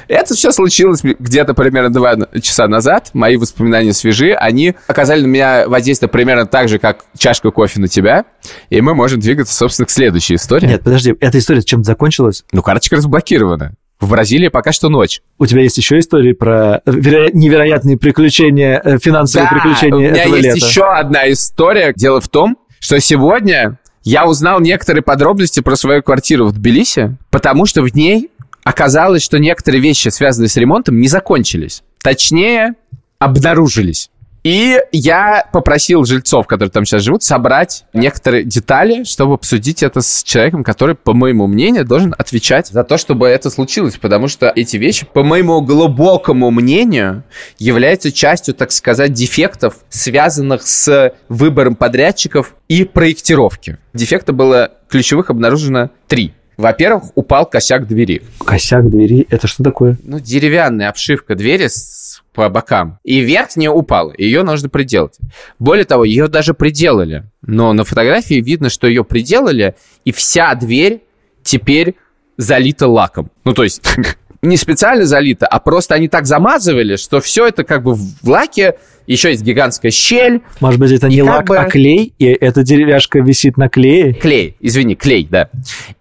Это 0.06 0.34
все 0.34 0.52
случилось 0.52 1.00
где-то 1.02 1.54
примерно 1.54 1.92
два 1.92 2.16
часа 2.40 2.68
назад. 2.68 3.10
Мои 3.14 3.36
воспоминания 3.36 3.92
свежи. 3.92 4.32
Они 4.32 4.76
оказали 4.86 5.22
на 5.22 5.26
меня 5.26 5.68
воздействие 5.68 6.08
примерно 6.08 6.46
так 6.46 6.68
же, 6.68 6.78
как 6.78 7.04
чашка 7.18 7.50
кофе 7.50 7.80
на 7.80 7.88
тебя. 7.88 8.26
И 8.70 8.80
мы 8.80 8.94
можем 8.94 9.18
двигаться, 9.18 9.54
собственно, 9.54 9.86
к 9.86 9.90
следующей 9.90 10.36
истории. 10.36 10.66
Нет, 10.66 10.84
подожди, 10.84 11.14
эта 11.20 11.38
история 11.38 11.62
чем 11.62 11.82
закончилась? 11.82 12.44
Ну, 12.52 12.62
карточка 12.62 12.96
разблокирована. 12.96 13.74
В 14.00 14.10
Бразилии 14.10 14.48
пока 14.48 14.70
что 14.72 14.88
ночь. 14.88 15.22
У 15.38 15.46
тебя 15.46 15.62
есть 15.62 15.76
еще 15.76 15.98
истории 15.98 16.32
про 16.32 16.82
веро... 16.86 17.30
невероятные 17.32 17.98
приключения, 17.98 18.80
э, 18.82 18.98
финансовые 18.98 19.48
да, 19.50 19.56
приключения 19.56 19.94
у 19.94 19.98
меня 19.98 20.22
этого 20.22 20.36
есть 20.36 20.54
лета? 20.54 20.66
еще 20.66 20.84
одна 20.84 21.30
история. 21.32 21.92
Дело 21.96 22.20
в 22.20 22.28
том, 22.28 22.56
что 22.78 23.00
сегодня 23.00 23.78
я 24.04 24.26
узнал 24.26 24.60
некоторые 24.60 25.02
подробности 25.02 25.60
про 25.60 25.74
свою 25.74 26.02
квартиру 26.02 26.46
в 26.46 26.52
Тбилиси, 26.52 27.16
потому 27.30 27.66
что 27.66 27.82
в 27.82 27.92
ней 27.94 28.30
оказалось, 28.62 29.22
что 29.22 29.38
некоторые 29.38 29.80
вещи, 29.80 30.08
связанные 30.08 30.48
с 30.48 30.56
ремонтом, 30.56 31.00
не 31.00 31.08
закончились. 31.08 31.82
Точнее, 32.02 32.74
обнаружились. 33.18 34.10
И 34.44 34.78
я 34.92 35.44
попросил 35.52 36.04
жильцов, 36.04 36.46
которые 36.46 36.70
там 36.70 36.84
сейчас 36.84 37.02
живут, 37.02 37.22
собрать 37.22 37.84
некоторые 37.92 38.44
детали, 38.44 39.04
чтобы 39.04 39.34
обсудить 39.34 39.82
это 39.82 40.00
с 40.00 40.22
человеком, 40.22 40.64
который, 40.64 40.94
по 40.94 41.12
моему 41.12 41.46
мнению, 41.46 41.84
должен 41.84 42.14
отвечать 42.16 42.68
за 42.68 42.84
то, 42.84 42.98
чтобы 42.98 43.28
это 43.28 43.50
случилось. 43.50 43.96
Потому 43.96 44.28
что 44.28 44.52
эти 44.54 44.76
вещи, 44.76 45.06
по 45.06 45.22
моему 45.22 45.60
глубокому 45.60 46.50
мнению, 46.50 47.24
являются 47.58 48.12
частью, 48.12 48.54
так 48.54 48.72
сказать, 48.72 49.12
дефектов, 49.12 49.76
связанных 49.88 50.62
с 50.62 51.12
выбором 51.28 51.74
подрядчиков 51.74 52.54
и 52.68 52.84
проектировки. 52.84 53.78
Дефекта 53.92 54.32
было 54.32 54.72
ключевых 54.88 55.30
обнаружено 55.30 55.90
три. 56.06 56.34
Во-первых, 56.58 57.04
упал 57.14 57.46
косяк 57.46 57.86
двери. 57.86 58.20
Косяк 58.44 58.90
двери, 58.90 59.24
это 59.30 59.46
что 59.46 59.62
такое? 59.62 59.96
Ну, 60.02 60.18
деревянная 60.18 60.88
обшивка 60.88 61.36
двери 61.36 61.68
с, 61.68 62.20
по 62.34 62.48
бокам. 62.48 62.98
И 63.04 63.20
верхняя 63.20 63.70
упала, 63.70 64.12
ее 64.18 64.42
нужно 64.42 64.68
приделать. 64.68 65.18
Более 65.60 65.84
того, 65.84 66.02
ее 66.02 66.26
даже 66.26 66.54
приделали. 66.54 67.22
Но 67.42 67.72
на 67.72 67.84
фотографии 67.84 68.40
видно, 68.40 68.70
что 68.70 68.88
ее 68.88 69.04
приделали, 69.04 69.76
и 70.04 70.10
вся 70.10 70.52
дверь 70.56 71.04
теперь 71.44 71.94
залита 72.36 72.88
лаком. 72.88 73.30
Ну, 73.44 73.54
то 73.54 73.62
есть 73.62 73.80
не 74.42 74.56
специально 74.56 75.06
залито, 75.06 75.46
а 75.46 75.60
просто 75.60 75.94
они 75.94 76.08
так 76.08 76.26
замазывали, 76.26 76.96
что 76.96 77.20
все 77.20 77.46
это 77.46 77.62
как 77.62 77.84
бы 77.84 77.94
в 77.94 78.28
лаке, 78.28 78.78
еще 79.12 79.30
есть 79.30 79.42
гигантская 79.42 79.90
щель. 79.90 80.42
Может 80.60 80.78
быть, 80.78 80.92
это 80.92 81.08
не 81.08 81.22
лак, 81.22 81.46
бы- 81.46 81.58
а 81.58 81.64
клей, 81.64 82.14
и 82.18 82.26
эта 82.26 82.62
деревяшка 82.62 83.20
висит 83.20 83.56
на 83.56 83.68
клее? 83.68 84.12
Клей, 84.14 84.56
извини, 84.60 84.94
клей, 84.94 85.26
да. 85.28 85.48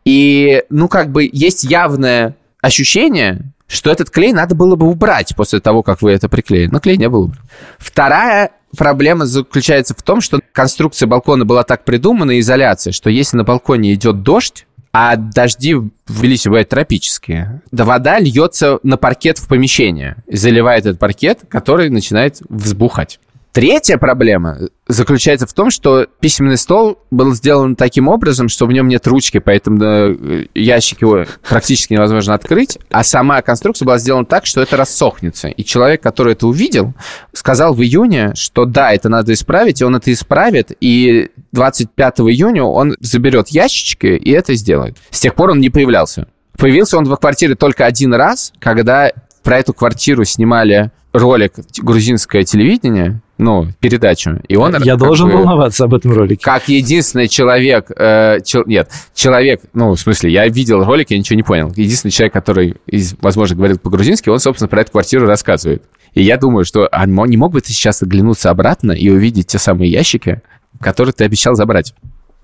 И, 0.06 0.64
ну, 0.70 0.88
как 0.88 1.12
бы 1.12 1.28
есть 1.32 1.64
явное 1.64 2.36
ощущение, 2.62 3.42
что 3.68 3.92
этот 3.92 4.10
клей 4.10 4.32
надо 4.34 4.56
было 4.56 4.76
бы 4.76 4.88
убрать 4.88 5.36
после 5.36 5.60
того, 5.60 5.84
как 5.84 6.02
вы 6.02 6.12
это 6.12 6.30
приклеили. 6.30 6.68
Но 6.72 6.80
клей 6.80 6.98
не 6.98 7.10
был 7.10 7.24
убран. 7.24 7.42
Вторая 7.78 8.52
проблема 8.78 9.26
заключается 9.26 9.96
в 9.98 10.04
том, 10.04 10.22
что 10.22 10.40
конструкция 10.52 11.08
балкона 11.08 11.46
была 11.46 11.64
так 11.64 11.84
придумана, 11.86 12.40
изоляция, 12.40 12.92
что 12.94 13.10
если 13.10 13.38
на 13.38 13.44
балконе 13.44 13.94
идет 13.94 14.22
дождь, 14.22 14.67
а 15.00 15.16
дожди 15.16 15.76
в 15.76 15.92
Тбилиси 16.08 16.48
бывают 16.48 16.70
тропические, 16.70 17.62
да 17.72 17.86
вода 17.86 18.18
льется 18.18 18.80
на 18.82 18.98
паркет 18.98 19.38
в 19.38 19.48
помещение 19.48 20.16
заливает 20.28 20.88
этот 20.88 20.98
паркет, 20.98 21.42
который 21.50 21.92
начинает 21.92 22.42
взбухать. 22.50 23.20
Третья 23.58 23.98
проблема 23.98 24.60
заключается 24.88 25.48
в 25.48 25.54
том, 25.54 25.72
что 25.72 26.06
письменный 26.20 26.60
стол 26.60 27.00
был 27.10 27.34
сделан 27.34 27.76
таким 27.76 28.08
образом, 28.08 28.50
что 28.50 28.68
в 28.68 28.72
нем 28.72 28.88
нет 28.88 29.08
ручки, 29.08 29.40
поэтому 29.40 29.84
э, 29.84 30.46
ящик 30.54 31.02
его 31.02 31.26
практически 31.50 31.94
невозможно 31.94 32.36
открыть, 32.36 32.78
а 32.92 33.04
сама 33.04 33.42
конструкция 33.42 33.88
была 33.88 33.98
сделана 33.98 34.28
так, 34.28 34.46
что 34.46 34.62
это 34.62 34.78
рассохнется. 34.78 35.48
И 35.48 35.64
человек, 35.64 36.04
который 36.04 36.34
это 36.34 36.46
увидел, 36.46 36.94
сказал 37.34 37.74
в 37.74 37.82
июне, 37.82 38.34
что 38.36 38.66
да, 38.66 38.94
это 38.94 39.10
надо 39.10 39.34
исправить, 39.34 39.82
и 39.82 39.84
он 39.84 39.96
это 39.96 40.14
исправит, 40.14 40.74
и 40.80 41.32
25 41.52 42.20
июня 42.20 42.64
он 42.64 42.96
заберет 43.00 43.48
ящички 43.48 44.06
и 44.06 44.30
это 44.30 44.54
сделает. 44.54 44.98
С 45.10 45.20
тех 45.20 45.34
пор 45.34 45.50
он 45.50 45.60
не 45.60 45.72
появлялся. 45.72 46.28
Появился 46.60 47.00
он 47.00 47.06
в 47.06 47.16
квартире 47.16 47.56
только 47.56 47.88
один 47.88 48.14
раз, 48.14 48.54
когда 48.60 49.12
про 49.42 49.58
эту 49.58 49.74
квартиру 49.74 50.26
снимали 50.26 50.92
ролик 51.12 51.54
грузинское 51.82 52.44
телевидение, 52.44 53.20
ну, 53.38 53.68
передачу. 53.80 54.42
И 54.48 54.56
он 54.56 54.76
Я 54.84 54.96
должен 54.96 55.30
бы, 55.30 55.38
волноваться 55.38 55.86
об 55.86 55.94
этом 55.94 56.12
ролике. 56.14 56.42
Как 56.44 56.68
единственный 56.70 57.28
человек, 57.28 57.92
э, 57.96 58.40
чел- 58.44 58.64
нет, 58.66 58.90
человек, 59.14 59.62
ну, 59.74 59.92
в 59.92 60.00
смысле, 60.00 60.32
я 60.32 60.48
видел 60.48 60.84
ролик, 60.84 61.12
я 61.12 61.18
ничего 61.18 61.38
не 61.38 61.44
понял. 61.44 61.72
Единственный 61.76 62.12
человек, 62.12 62.34
который, 62.34 62.76
из- 62.88 63.16
возможно, 63.22 63.56
говорит 63.56 63.82
по-грузински, 63.82 64.30
он, 64.30 64.40
собственно, 64.40 64.68
про 64.68 64.82
эту 64.82 64.92
квартиру 64.92 65.28
рассказывает. 65.28 65.84
И 66.14 66.24
я 66.24 66.38
думаю, 66.38 66.66
что 66.66 66.88
а 66.92 67.06
мо- 67.06 67.28
не 67.28 67.38
мог 67.38 67.52
бы 67.54 67.62
ты 67.62 67.72
сейчас 67.72 68.02
оглянуться 68.02 68.50
обратно 68.50 68.92
и 68.92 69.10
увидеть 69.10 69.48
те 69.48 69.60
самые 69.60 69.92
ящики, 69.92 70.42
которые 70.82 71.14
ты 71.14 71.24
обещал 71.26 71.54
забрать? 71.56 71.94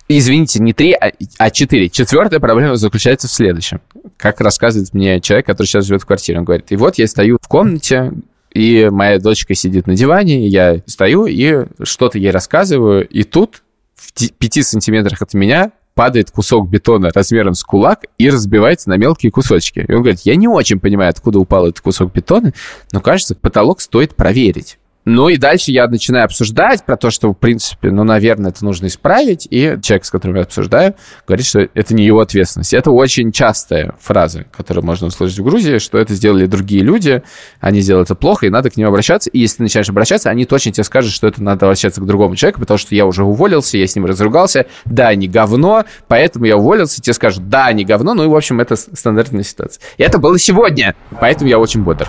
Извините, 0.09 0.61
не 0.61 0.73
три, 0.73 0.91
а, 0.91 1.11
а 1.39 1.49
четыре. 1.49 1.89
Четвертая 1.89 2.39
проблема 2.41 2.75
заключается 2.75 3.27
в 3.27 3.31
следующем. 3.31 3.79
Как 4.17 4.41
рассказывает 4.41 4.93
мне 4.93 5.21
человек, 5.21 5.45
который 5.45 5.65
сейчас 5.67 5.85
живет 5.85 6.01
в 6.01 6.05
квартире. 6.05 6.39
Он 6.39 6.43
говорит, 6.45 6.65
и 6.71 6.75
вот 6.75 6.97
я 6.97 7.07
стою 7.07 7.37
в 7.41 7.47
комнате, 7.47 8.11
и 8.53 8.89
моя 8.91 9.19
дочка 9.19 9.55
сидит 9.55 9.87
на 9.87 9.95
диване, 9.95 10.45
и 10.45 10.49
я 10.49 10.81
стою 10.85 11.25
и 11.25 11.65
что-то 11.81 12.17
ей 12.17 12.31
рассказываю, 12.31 13.07
и 13.07 13.23
тут 13.23 13.63
в 13.95 14.11
ти- 14.13 14.33
пяти 14.37 14.61
сантиметрах 14.63 15.21
от 15.21 15.33
меня 15.33 15.71
падает 15.95 16.31
кусок 16.31 16.69
бетона 16.69 17.11
размером 17.13 17.53
с 17.53 17.63
кулак 17.63 18.05
и 18.17 18.29
разбивается 18.29 18.89
на 18.89 18.97
мелкие 18.97 19.31
кусочки. 19.31 19.85
И 19.87 19.91
он 19.91 20.01
говорит, 20.01 20.21
я 20.21 20.35
не 20.35 20.47
очень 20.47 20.79
понимаю, 20.79 21.09
откуда 21.09 21.39
упал 21.39 21.67
этот 21.67 21.81
кусок 21.81 22.11
бетона, 22.11 22.53
но 22.91 22.99
кажется, 22.99 23.35
потолок 23.35 23.81
стоит 23.81 24.15
проверить. 24.15 24.79
Ну 25.05 25.27
и 25.29 25.37
дальше 25.37 25.71
я 25.71 25.87
начинаю 25.87 26.25
обсуждать 26.25 26.85
про 26.85 26.95
то, 26.95 27.09
что, 27.09 27.31
в 27.31 27.33
принципе, 27.33 27.91
ну, 27.91 28.03
наверное, 28.03 28.51
это 28.51 28.63
нужно 28.63 28.87
исправить. 28.87 29.47
И 29.49 29.77
человек, 29.81 30.05
с 30.05 30.11
которым 30.11 30.37
я 30.37 30.43
обсуждаю, 30.43 30.95
говорит, 31.27 31.45
что 31.45 31.67
это 31.73 31.93
не 31.93 32.05
его 32.05 32.21
ответственность. 32.21 32.73
Это 32.73 32.91
очень 32.91 33.31
частая 33.31 33.95
фраза, 33.99 34.45
которую 34.55 34.85
можно 34.85 35.07
услышать 35.07 35.39
в 35.39 35.43
Грузии, 35.43 35.77
что 35.79 35.97
это 35.97 36.13
сделали 36.13 36.45
другие 36.45 36.83
люди, 36.83 37.21
они 37.59 37.81
сделали 37.81 38.05
это 38.05 38.15
плохо, 38.15 38.45
и 38.45 38.49
надо 38.49 38.69
к 38.69 38.77
ним 38.77 38.87
обращаться. 38.87 39.29
И 39.29 39.39
если 39.39 39.57
ты 39.57 39.63
начинаешь 39.63 39.89
обращаться, 39.89 40.29
они 40.29 40.45
точно 40.45 40.71
тебе 40.71 40.83
скажут, 40.83 41.11
что 41.11 41.27
это 41.27 41.43
надо 41.43 41.65
обращаться 41.65 41.99
к 42.01 42.05
другому 42.05 42.35
человеку, 42.35 42.61
потому 42.61 42.77
что 42.77 42.95
я 42.95 43.05
уже 43.05 43.23
уволился, 43.23 43.77
я 43.77 43.87
с 43.87 43.95
ним 43.95 44.05
разругался, 44.05 44.67
да, 44.85 45.09
они 45.09 45.27
говно, 45.27 45.83
поэтому 46.07 46.45
я 46.45 46.55
уволился, 46.57 47.01
тебе 47.01 47.13
скажут, 47.13 47.49
да, 47.49 47.65
они 47.65 47.83
говно, 47.83 48.13
ну 48.13 48.23
и, 48.23 48.27
в 48.27 48.35
общем, 48.35 48.61
это 48.61 48.75
стандартная 48.75 49.43
ситуация. 49.43 49.81
И 49.97 50.03
это 50.03 50.17
было 50.17 50.39
сегодня, 50.39 50.95
поэтому 51.19 51.49
я 51.49 51.59
очень 51.59 51.83
бодр. 51.83 52.07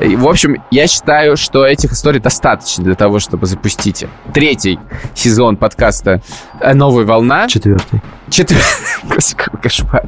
И, 0.00 0.16
В 0.16 0.26
общем, 0.26 0.56
я 0.70 0.86
считаю, 0.86 1.36
что 1.36 1.66
этих 1.66 1.92
историй 1.92 2.20
достаточно 2.20 2.82
для 2.84 2.94
того, 2.94 3.18
чтобы 3.18 3.46
запустить 3.46 4.06
третий 4.32 4.78
сезон 5.14 5.56
подкаста 5.56 6.22
«Новая 6.74 7.04
волна». 7.04 7.48
Четвертый. 7.48 8.00
Четвертый. 8.30 8.86
Господи, 9.02 9.36
какой 9.36 9.60
кошмар. 9.60 10.04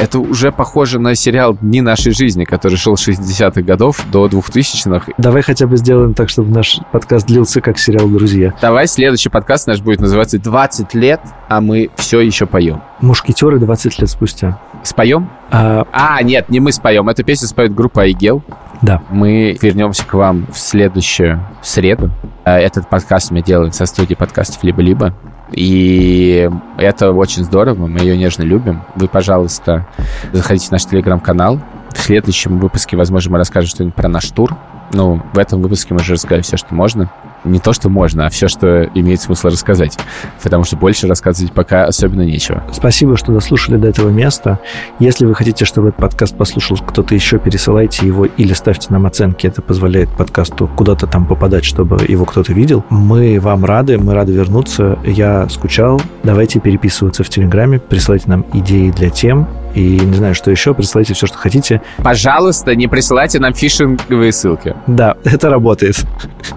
Это 0.00 0.18
уже 0.18 0.50
похоже 0.50 0.98
на 0.98 1.14
сериал 1.14 1.58
«Дни 1.60 1.82
нашей 1.82 2.12
жизни», 2.12 2.44
который 2.44 2.78
шел 2.78 2.96
с 2.96 3.06
60-х 3.06 3.60
годов 3.60 4.02
до 4.10 4.28
2000-х. 4.28 5.12
Давай 5.18 5.42
хотя 5.42 5.66
бы 5.66 5.76
сделаем 5.76 6.14
так, 6.14 6.30
чтобы 6.30 6.50
наш 6.50 6.80
подкаст 6.90 7.26
длился 7.26 7.60
как 7.60 7.78
сериал 7.78 8.08
«Друзья». 8.08 8.54
Давай 8.62 8.86
следующий 8.86 9.28
подкаст 9.28 9.66
наш 9.66 9.82
будет 9.82 10.00
называться 10.00 10.38
«20 10.38 10.86
лет, 10.94 11.20
а 11.50 11.60
мы 11.60 11.90
все 11.96 12.20
еще 12.20 12.46
поем». 12.46 12.80
Мушкетеры 13.02 13.58
20 13.58 14.00
лет 14.00 14.08
спустя. 14.08 14.58
Споем? 14.82 15.28
А, 15.50 15.86
А, 15.92 16.22
нет, 16.22 16.48
не 16.48 16.60
мы 16.60 16.72
споем. 16.72 17.06
Эту 17.10 17.22
песню 17.22 17.48
споет 17.48 17.74
группа 17.74 18.02
Айгел. 18.02 18.42
Да. 18.82 19.02
Мы 19.10 19.58
вернемся 19.60 20.06
к 20.06 20.14
вам 20.14 20.46
в 20.52 20.58
следующую 20.58 21.40
среду. 21.62 22.10
А, 22.44 22.58
Этот 22.58 22.88
подкаст 22.88 23.30
мы 23.30 23.42
делаем 23.42 23.72
со 23.72 23.86
студии 23.86 24.14
подкастов 24.14 24.62
«Либо-либо». 24.62 25.14
И 25.52 26.48
это 26.78 27.12
очень 27.12 27.44
здорово, 27.44 27.86
мы 27.86 28.00
ее 28.00 28.16
нежно 28.16 28.42
любим. 28.42 28.82
Вы, 28.94 29.08
пожалуйста, 29.08 29.86
заходите 30.32 30.68
в 30.68 30.70
наш 30.70 30.84
телеграм-канал. 30.84 31.60
В 31.92 31.98
следующем 31.98 32.58
выпуске, 32.58 32.96
возможно, 32.96 33.32
мы 33.32 33.38
расскажем 33.38 33.68
что-нибудь 33.68 33.94
про 33.96 34.08
наш 34.08 34.30
тур. 34.30 34.56
Ну, 34.92 35.20
в 35.32 35.38
этом 35.38 35.60
выпуске 35.60 35.92
мы 35.92 36.00
уже 36.00 36.14
рассказали 36.14 36.42
все, 36.42 36.56
что 36.56 36.74
можно. 36.74 37.10
Не 37.44 37.58
то, 37.58 37.72
что 37.72 37.88
можно, 37.88 38.26
а 38.26 38.30
все, 38.30 38.48
что 38.48 38.84
имеет 38.94 39.20
смысл 39.20 39.48
рассказать. 39.48 39.98
Потому 40.42 40.64
что 40.64 40.76
больше 40.76 41.06
рассказывать 41.06 41.52
пока 41.52 41.84
особенно 41.84 42.22
нечего. 42.22 42.62
Спасибо, 42.72 43.16
что 43.16 43.32
дослушали 43.32 43.76
до 43.76 43.88
этого 43.88 44.10
места. 44.10 44.58
Если 44.98 45.24
вы 45.24 45.34
хотите, 45.34 45.64
чтобы 45.64 45.88
этот 45.88 46.00
подкаст 46.00 46.36
послушал 46.36 46.76
кто-то 46.78 47.14
еще, 47.14 47.38
пересылайте 47.38 48.06
его 48.06 48.26
или 48.26 48.52
ставьте 48.52 48.88
нам 48.90 49.06
оценки. 49.06 49.46
Это 49.46 49.62
позволяет 49.62 50.10
подкасту 50.10 50.68
куда-то 50.76 51.06
там 51.06 51.26
попадать, 51.26 51.64
чтобы 51.64 52.04
его 52.06 52.24
кто-то 52.24 52.52
видел. 52.52 52.84
Мы 52.90 53.38
вам 53.40 53.64
рады, 53.64 53.98
мы 53.98 54.14
рады 54.14 54.32
вернуться. 54.32 54.98
Я 55.04 55.48
скучал. 55.48 56.00
Давайте 56.22 56.60
переписываться 56.60 57.24
в 57.24 57.28
Телеграме, 57.28 57.78
присылайте 57.78 58.28
нам 58.28 58.44
идеи 58.52 58.90
для 58.90 59.10
тем. 59.10 59.48
И 59.74 60.00
не 60.00 60.14
знаю, 60.16 60.34
что 60.34 60.50
еще, 60.50 60.74
присылайте 60.74 61.14
все, 61.14 61.26
что 61.26 61.38
хотите. 61.38 61.80
Пожалуйста, 61.98 62.74
не 62.74 62.88
присылайте 62.88 63.38
нам 63.38 63.54
фишинговые 63.54 64.32
ссылки. 64.32 64.74
Да, 64.86 65.16
это 65.24 65.48
работает. 65.48 66.04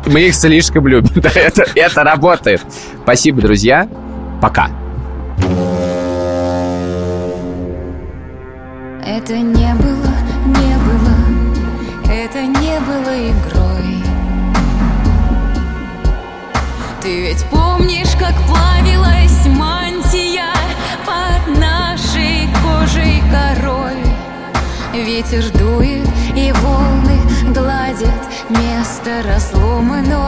Мы 0.07 0.21
их 0.21 0.35
слишком 0.35 0.72
любим. 0.81 1.11
Да, 1.21 1.29
это, 1.35 1.65
это 1.75 2.03
работает. 2.03 2.61
Спасибо, 3.03 3.41
друзья. 3.41 3.87
Пока. 4.41 4.69
Это 9.05 9.37
не 9.37 9.73
было, 9.75 10.13
не 10.47 10.75
было, 10.85 11.15
это 12.11 12.41
не 12.41 12.79
было 12.81 13.31
игрой. 13.31 14.03
Ты 17.01 17.21
ведь 17.21 17.43
помнишь, 17.51 18.15
как 18.17 18.33
плавилась 18.47 19.45
мантия 19.47 20.53
под 21.05 21.59
нашей 21.59 22.47
кожей 22.63 23.21
корой? 23.31 23.97
Ветер 24.93 25.43
дует 25.57 26.07
и 26.35 26.51
волны 26.53 27.19
гладят 27.53 28.09
место 28.49 29.21
разломано, 29.27 30.22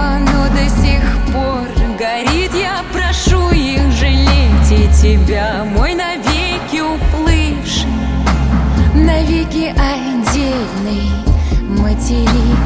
тебя, 5.05 5.63
мой 5.63 5.93
навеки 5.93 6.81
уплывший 6.81 7.87
навеки 8.95 9.71
отдельный 9.77 11.11
материк. 11.61 12.64